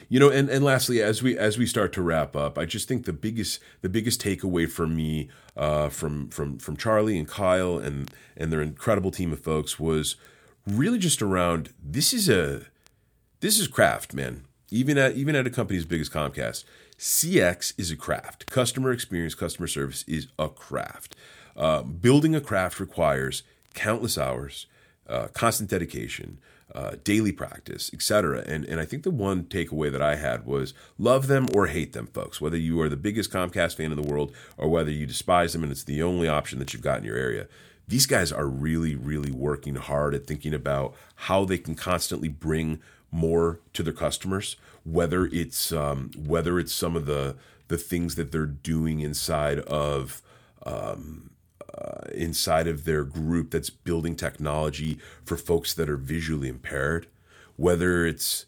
you 0.08 0.20
know, 0.20 0.28
and, 0.28 0.48
and 0.48 0.64
lastly, 0.64 1.02
as 1.02 1.22
we 1.22 1.36
as 1.36 1.58
we 1.58 1.66
start 1.66 1.92
to 1.94 2.02
wrap 2.02 2.36
up, 2.36 2.58
I 2.58 2.64
just 2.64 2.86
think 2.86 3.06
the 3.06 3.12
biggest 3.12 3.58
the 3.82 3.88
biggest 3.88 4.22
takeaway 4.22 4.70
for 4.70 4.86
me 4.86 5.28
uh, 5.56 5.88
from 5.88 6.28
from 6.28 6.58
from 6.58 6.76
Charlie 6.76 7.18
and 7.18 7.26
Kyle 7.26 7.78
and 7.78 8.10
and 8.36 8.52
their 8.52 8.62
incredible 8.62 9.10
team 9.10 9.32
of 9.32 9.40
folks 9.40 9.80
was 9.80 10.16
really 10.66 10.98
just 10.98 11.22
around 11.22 11.72
this 11.82 12.12
is 12.12 12.28
a 12.28 12.66
this 13.40 13.58
is 13.58 13.66
craft, 13.66 14.14
man. 14.14 14.44
Even 14.70 14.96
at 14.96 15.16
even 15.16 15.34
at 15.34 15.46
a 15.46 15.50
company 15.50 15.78
as 15.78 15.84
big 15.84 16.00
as 16.00 16.08
Comcast, 16.08 16.64
CX 16.98 17.74
is 17.78 17.90
a 17.90 17.96
craft. 17.96 18.46
Customer 18.46 18.90
experience, 18.90 19.34
customer 19.34 19.66
service 19.66 20.04
is 20.06 20.28
a 20.38 20.48
craft. 20.48 21.14
Uh, 21.56 21.82
building 21.82 22.34
a 22.34 22.40
craft 22.40 22.80
requires 22.80 23.42
countless 23.74 24.16
hours, 24.16 24.66
uh, 25.08 25.28
constant 25.28 25.70
dedication, 25.70 26.38
uh, 26.74 26.92
daily 27.04 27.32
practice, 27.32 27.90
etc. 27.92 28.42
And 28.46 28.64
and 28.64 28.80
I 28.80 28.84
think 28.84 29.02
the 29.02 29.10
one 29.10 29.44
takeaway 29.44 29.90
that 29.92 30.02
I 30.02 30.16
had 30.16 30.44
was 30.44 30.74
love 30.98 31.26
them 31.26 31.46
or 31.54 31.66
hate 31.68 31.92
them, 31.92 32.06
folks. 32.06 32.40
Whether 32.40 32.56
you 32.56 32.80
are 32.80 32.88
the 32.88 32.96
biggest 32.96 33.30
Comcast 33.30 33.76
fan 33.76 33.92
in 33.92 34.00
the 34.00 34.08
world 34.08 34.32
or 34.56 34.68
whether 34.68 34.90
you 34.90 35.06
despise 35.06 35.52
them 35.52 35.62
and 35.62 35.72
it's 35.72 35.84
the 35.84 36.02
only 36.02 36.28
option 36.28 36.58
that 36.58 36.72
you've 36.72 36.82
got 36.82 36.98
in 36.98 37.04
your 37.04 37.16
area, 37.16 37.46
these 37.88 38.06
guys 38.06 38.32
are 38.32 38.46
really, 38.46 38.96
really 38.96 39.30
working 39.30 39.76
hard 39.76 40.14
at 40.14 40.26
thinking 40.26 40.52
about 40.52 40.94
how 41.14 41.44
they 41.44 41.58
can 41.58 41.74
constantly 41.76 42.28
bring 42.28 42.80
more 43.10 43.60
to 43.72 43.82
their 43.82 43.92
customers, 43.92 44.56
whether 44.84 45.26
it's 45.26 45.72
um, 45.72 46.10
whether 46.16 46.58
it's 46.58 46.72
some 46.72 46.96
of 46.96 47.06
the 47.06 47.36
the 47.68 47.78
things 47.78 48.14
that 48.14 48.32
they're 48.32 48.46
doing 48.46 49.00
inside 49.00 49.60
of 49.60 50.22
um, 50.64 51.30
uh, 51.76 52.08
inside 52.14 52.66
of 52.66 52.84
their 52.84 53.04
group 53.04 53.50
that's 53.50 53.70
building 53.70 54.16
technology 54.16 54.98
for 55.24 55.36
folks 55.36 55.74
that 55.74 55.88
are 55.88 55.96
visually 55.96 56.48
impaired, 56.48 57.06
whether 57.56 58.06
it's 58.06 58.46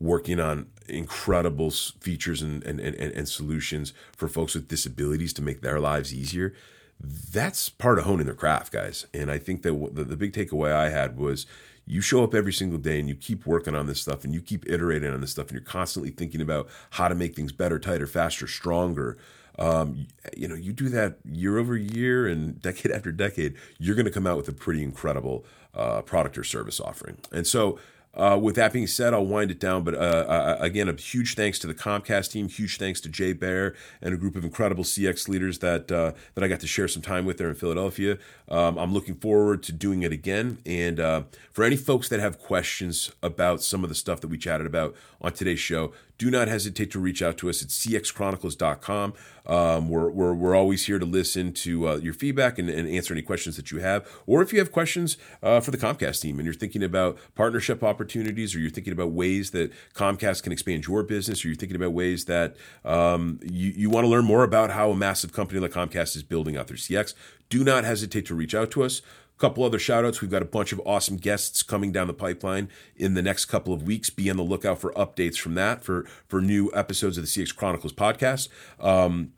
working 0.00 0.38
on 0.38 0.66
incredible 0.86 1.70
features 1.70 2.40
and, 2.40 2.62
and, 2.64 2.80
and, 2.80 2.94
and 2.94 3.28
solutions 3.28 3.92
for 4.16 4.28
folks 4.28 4.54
with 4.54 4.68
disabilities 4.68 5.32
to 5.32 5.42
make 5.42 5.60
their 5.60 5.80
lives 5.80 6.14
easier. 6.14 6.54
That's 7.00 7.68
part 7.68 7.98
of 7.98 8.04
honing 8.04 8.26
their 8.26 8.34
craft, 8.34 8.72
guys. 8.72 9.06
And 9.12 9.30
I 9.30 9.38
think 9.38 9.62
that 9.62 9.72
the, 9.94 10.04
the 10.04 10.16
big 10.16 10.32
takeaway 10.32 10.72
I 10.72 10.88
had 10.88 11.16
was 11.16 11.46
you 11.88 12.00
show 12.00 12.22
up 12.22 12.34
every 12.34 12.52
single 12.52 12.78
day 12.78 13.00
and 13.00 13.08
you 13.08 13.14
keep 13.14 13.46
working 13.46 13.74
on 13.74 13.86
this 13.86 14.00
stuff 14.00 14.24
and 14.24 14.34
you 14.34 14.40
keep 14.40 14.68
iterating 14.68 15.12
on 15.12 15.20
this 15.20 15.30
stuff 15.30 15.46
and 15.46 15.52
you're 15.54 15.62
constantly 15.62 16.10
thinking 16.10 16.40
about 16.40 16.68
how 16.90 17.08
to 17.08 17.14
make 17.14 17.34
things 17.34 17.50
better, 17.50 17.78
tighter, 17.78 18.06
faster, 18.06 18.46
stronger. 18.46 19.16
Um, 19.58 20.06
you 20.36 20.46
know, 20.46 20.54
you 20.54 20.72
do 20.72 20.88
that 20.90 21.18
year 21.24 21.58
over 21.58 21.76
year 21.76 22.26
and 22.26 22.60
decade 22.62 22.92
after 22.92 23.10
decade, 23.10 23.54
you're 23.78 23.96
going 23.96 24.06
to 24.06 24.12
come 24.12 24.26
out 24.26 24.36
with 24.36 24.48
a 24.48 24.52
pretty 24.52 24.82
incredible 24.82 25.44
uh, 25.74 26.02
product 26.02 26.36
or 26.36 26.44
service 26.44 26.78
offering. 26.78 27.16
And 27.32 27.46
so, 27.46 27.78
uh, 28.14 28.38
with 28.40 28.56
that 28.56 28.72
being 28.72 28.86
said, 28.86 29.14
I'll 29.14 29.26
wind 29.26 29.50
it 29.50 29.60
down. 29.60 29.84
But 29.84 29.94
uh, 29.94 29.98
uh, 29.98 30.56
again, 30.60 30.88
a 30.88 30.94
huge 30.94 31.34
thanks 31.34 31.58
to 31.60 31.66
the 31.66 31.74
Comcast 31.74 32.32
team, 32.32 32.48
huge 32.48 32.78
thanks 32.78 33.00
to 33.02 33.08
Jay 33.08 33.32
Baer 33.32 33.74
and 34.02 34.12
a 34.12 34.16
group 34.16 34.34
of 34.34 34.44
incredible 34.44 34.84
CX 34.84 35.28
leaders 35.28 35.60
that 35.60 35.92
uh, 35.92 36.12
that 36.34 36.42
I 36.42 36.48
got 36.48 36.60
to 36.60 36.66
share 36.66 36.88
some 36.88 37.02
time 37.02 37.24
with 37.24 37.38
there 37.38 37.48
in 37.48 37.54
Philadelphia. 37.54 38.18
Um, 38.48 38.78
I'm 38.78 38.92
looking 38.92 39.14
forward 39.14 39.62
to 39.64 39.72
doing 39.72 40.02
it 40.02 40.12
again. 40.12 40.58
And 40.66 40.98
uh, 40.98 41.22
for 41.52 41.64
any 41.64 41.76
folks 41.76 42.08
that 42.08 42.20
have 42.20 42.38
questions 42.38 43.12
about 43.22 43.62
some 43.62 43.84
of 43.84 43.88
the 43.88 43.94
stuff 43.94 44.20
that 44.22 44.28
we 44.28 44.38
chatted 44.38 44.66
about 44.66 44.96
on 45.20 45.32
today's 45.32 45.60
show, 45.60 45.92
do 46.18 46.30
not 46.32 46.48
hesitate 46.48 46.90
to 46.90 46.98
reach 46.98 47.22
out 47.22 47.38
to 47.38 47.48
us 47.48 47.62
at 47.62 47.68
cxchronicles.com. 47.68 49.14
Um, 49.46 49.88
we're, 49.88 50.10
we're, 50.10 50.34
we're 50.34 50.54
always 50.54 50.84
here 50.86 50.98
to 50.98 51.06
listen 51.06 51.52
to 51.54 51.88
uh, 51.88 51.96
your 51.96 52.12
feedback 52.12 52.58
and, 52.58 52.68
and, 52.68 52.86
answer 52.88 53.14
any 53.14 53.22
questions 53.22 53.56
that 53.56 53.70
you 53.70 53.78
have. 53.78 54.06
Or 54.26 54.42
if 54.42 54.52
you 54.52 54.58
have 54.58 54.72
questions 54.72 55.16
uh, 55.42 55.60
for 55.60 55.70
the 55.70 55.78
Comcast 55.78 56.20
team 56.20 56.38
and 56.38 56.44
you're 56.44 56.52
thinking 56.52 56.82
about 56.82 57.16
partnership 57.34 57.82
opportunities 57.82 58.54
or 58.54 58.58
you're 58.58 58.68
thinking 58.68 58.92
about 58.92 59.12
ways 59.12 59.52
that 59.52 59.72
Comcast 59.94 60.42
can 60.42 60.52
expand 60.52 60.86
your 60.86 61.02
business 61.02 61.44
or 61.44 61.48
you're 61.48 61.56
thinking 61.56 61.76
about 61.76 61.92
ways 61.92 62.26
that 62.26 62.56
um, 62.84 63.40
you, 63.42 63.70
you 63.70 63.88
want 63.88 64.04
to 64.04 64.08
learn 64.08 64.24
more 64.24 64.42
about 64.42 64.70
how 64.70 64.90
a 64.90 64.96
massive 64.96 65.32
company 65.32 65.60
like 65.60 65.70
Comcast 65.70 66.14
is 66.16 66.22
building 66.22 66.56
out 66.56 66.66
their 66.66 66.76
CX, 66.76 67.14
do 67.48 67.64
not 67.64 67.84
hesitate 67.84 68.26
to 68.26 68.34
reach 68.34 68.54
out 68.54 68.70
to 68.72 68.82
us 68.82 69.00
couple 69.38 69.64
other 69.64 69.78
shout 69.78 70.04
outs. 70.04 70.20
We've 70.20 70.30
got 70.30 70.42
a 70.42 70.46
bunch 70.46 70.72
of 70.72 70.80
awesome 70.84 71.16
guests 71.16 71.62
coming 71.62 71.92
down 71.92 72.06
the 72.06 72.14
pipeline 72.14 72.68
in 72.96 73.14
the 73.14 73.22
next 73.22 73.46
couple 73.46 73.72
of 73.72 73.82
weeks. 73.82 74.10
Be 74.10 74.30
on 74.30 74.36
the 74.36 74.42
lookout 74.42 74.78
for 74.78 74.92
updates 74.92 75.38
from 75.38 75.54
that 75.54 75.84
for, 75.84 76.04
for 76.26 76.40
new 76.40 76.70
episodes 76.74 77.18
of 77.18 77.24
the 77.24 77.28
CX 77.28 77.54
Chronicles 77.54 77.92
podcast. 77.92 78.48
Um, 78.80 79.32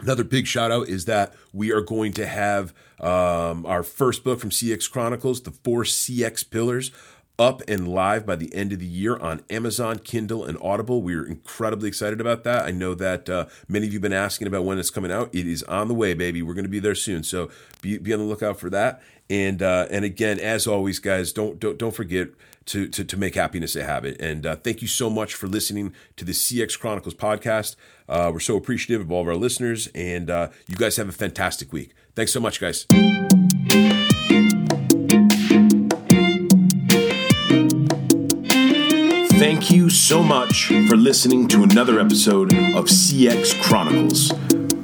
Another 0.00 0.24
big 0.24 0.46
shout 0.48 0.72
out 0.72 0.88
is 0.88 1.04
that 1.04 1.34
we 1.52 1.70
are 1.70 1.80
going 1.80 2.12
to 2.14 2.26
have 2.26 2.74
um, 3.00 3.64
our 3.64 3.84
first 3.84 4.24
book 4.24 4.40
from 4.40 4.50
CX 4.50 4.90
Chronicles, 4.90 5.42
The 5.42 5.52
Four 5.52 5.84
CX 5.84 6.50
Pillars, 6.50 6.90
up 7.38 7.62
and 7.66 7.88
live 7.88 8.24
by 8.24 8.36
the 8.36 8.54
end 8.54 8.72
of 8.72 8.78
the 8.78 8.86
year 8.86 9.16
on 9.16 9.42
Amazon, 9.50 9.98
Kindle, 9.98 10.44
and 10.44 10.56
Audible. 10.60 11.02
We're 11.02 11.26
incredibly 11.26 11.88
excited 11.88 12.20
about 12.20 12.44
that. 12.44 12.64
I 12.64 12.70
know 12.70 12.94
that 12.94 13.28
uh, 13.28 13.46
many 13.68 13.86
of 13.86 13.92
you 13.92 13.98
have 13.98 14.02
been 14.02 14.12
asking 14.12 14.46
about 14.46 14.64
when 14.64 14.78
it's 14.78 14.90
coming 14.90 15.10
out. 15.10 15.34
It 15.34 15.46
is 15.46 15.62
on 15.64 15.88
the 15.88 15.94
way, 15.94 16.14
baby. 16.14 16.42
We're 16.42 16.54
going 16.54 16.64
to 16.64 16.70
be 16.70 16.78
there 16.78 16.94
soon. 16.94 17.24
So 17.24 17.50
be, 17.82 17.98
be 17.98 18.12
on 18.12 18.20
the 18.20 18.24
lookout 18.24 18.60
for 18.60 18.70
that. 18.70 19.02
And 19.30 19.62
uh, 19.62 19.86
and 19.90 20.04
again, 20.04 20.38
as 20.38 20.66
always, 20.66 20.98
guys, 20.98 21.32
don't 21.32 21.58
don't 21.58 21.78
don't 21.78 21.94
forget 21.94 22.28
to 22.66 22.88
to, 22.88 23.04
to 23.04 23.16
make 23.16 23.34
happiness 23.34 23.74
a 23.74 23.82
habit. 23.82 24.20
And 24.20 24.44
uh, 24.44 24.56
thank 24.56 24.82
you 24.82 24.88
so 24.88 25.08
much 25.08 25.34
for 25.34 25.46
listening 25.46 25.94
to 26.16 26.26
the 26.26 26.32
CX 26.32 26.78
Chronicles 26.78 27.14
podcast. 27.14 27.76
Uh, 28.06 28.30
we're 28.32 28.40
so 28.40 28.56
appreciative 28.56 29.00
of 29.00 29.10
all 29.10 29.22
of 29.22 29.28
our 29.28 29.36
listeners, 29.36 29.88
and 29.94 30.28
uh, 30.28 30.50
you 30.66 30.76
guys 30.76 30.96
have 30.96 31.08
a 31.08 31.12
fantastic 31.12 31.72
week. 31.72 31.94
Thanks 32.14 32.32
so 32.32 32.40
much, 32.40 32.60
guys. 32.60 32.86
Thank 39.38 39.70
you 39.70 39.90
so 39.90 40.22
much 40.22 40.66
for 40.66 40.96
listening 40.96 41.48
to 41.48 41.64
another 41.64 41.98
episode 41.98 42.52
of 42.52 42.84
CX 42.86 43.60
Chronicles. 43.62 44.30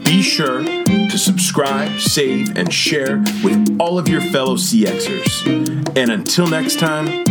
Be 0.04 0.22
sure 0.22 0.64
to 0.64 1.16
subscribe, 1.16 2.00
save, 2.00 2.56
and 2.56 2.72
share 2.72 3.18
with 3.44 3.76
all 3.80 3.98
of 3.98 4.08
your 4.08 4.20
fellow 4.20 4.56
CXers. 4.56 5.96
And 5.96 6.10
until 6.10 6.48
next 6.48 6.80
time, 6.80 7.24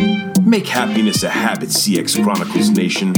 make 0.50 0.68
happiness 0.68 1.24
a 1.24 1.30
habit, 1.30 1.70
CX 1.70 2.24
Chronicles 2.24 2.70
Nation. 2.70 3.14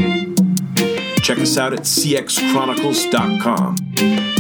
Check 1.18 1.38
us 1.38 1.56
out 1.58 1.74
at 1.74 1.82
cxchronicles.com. 1.82 4.31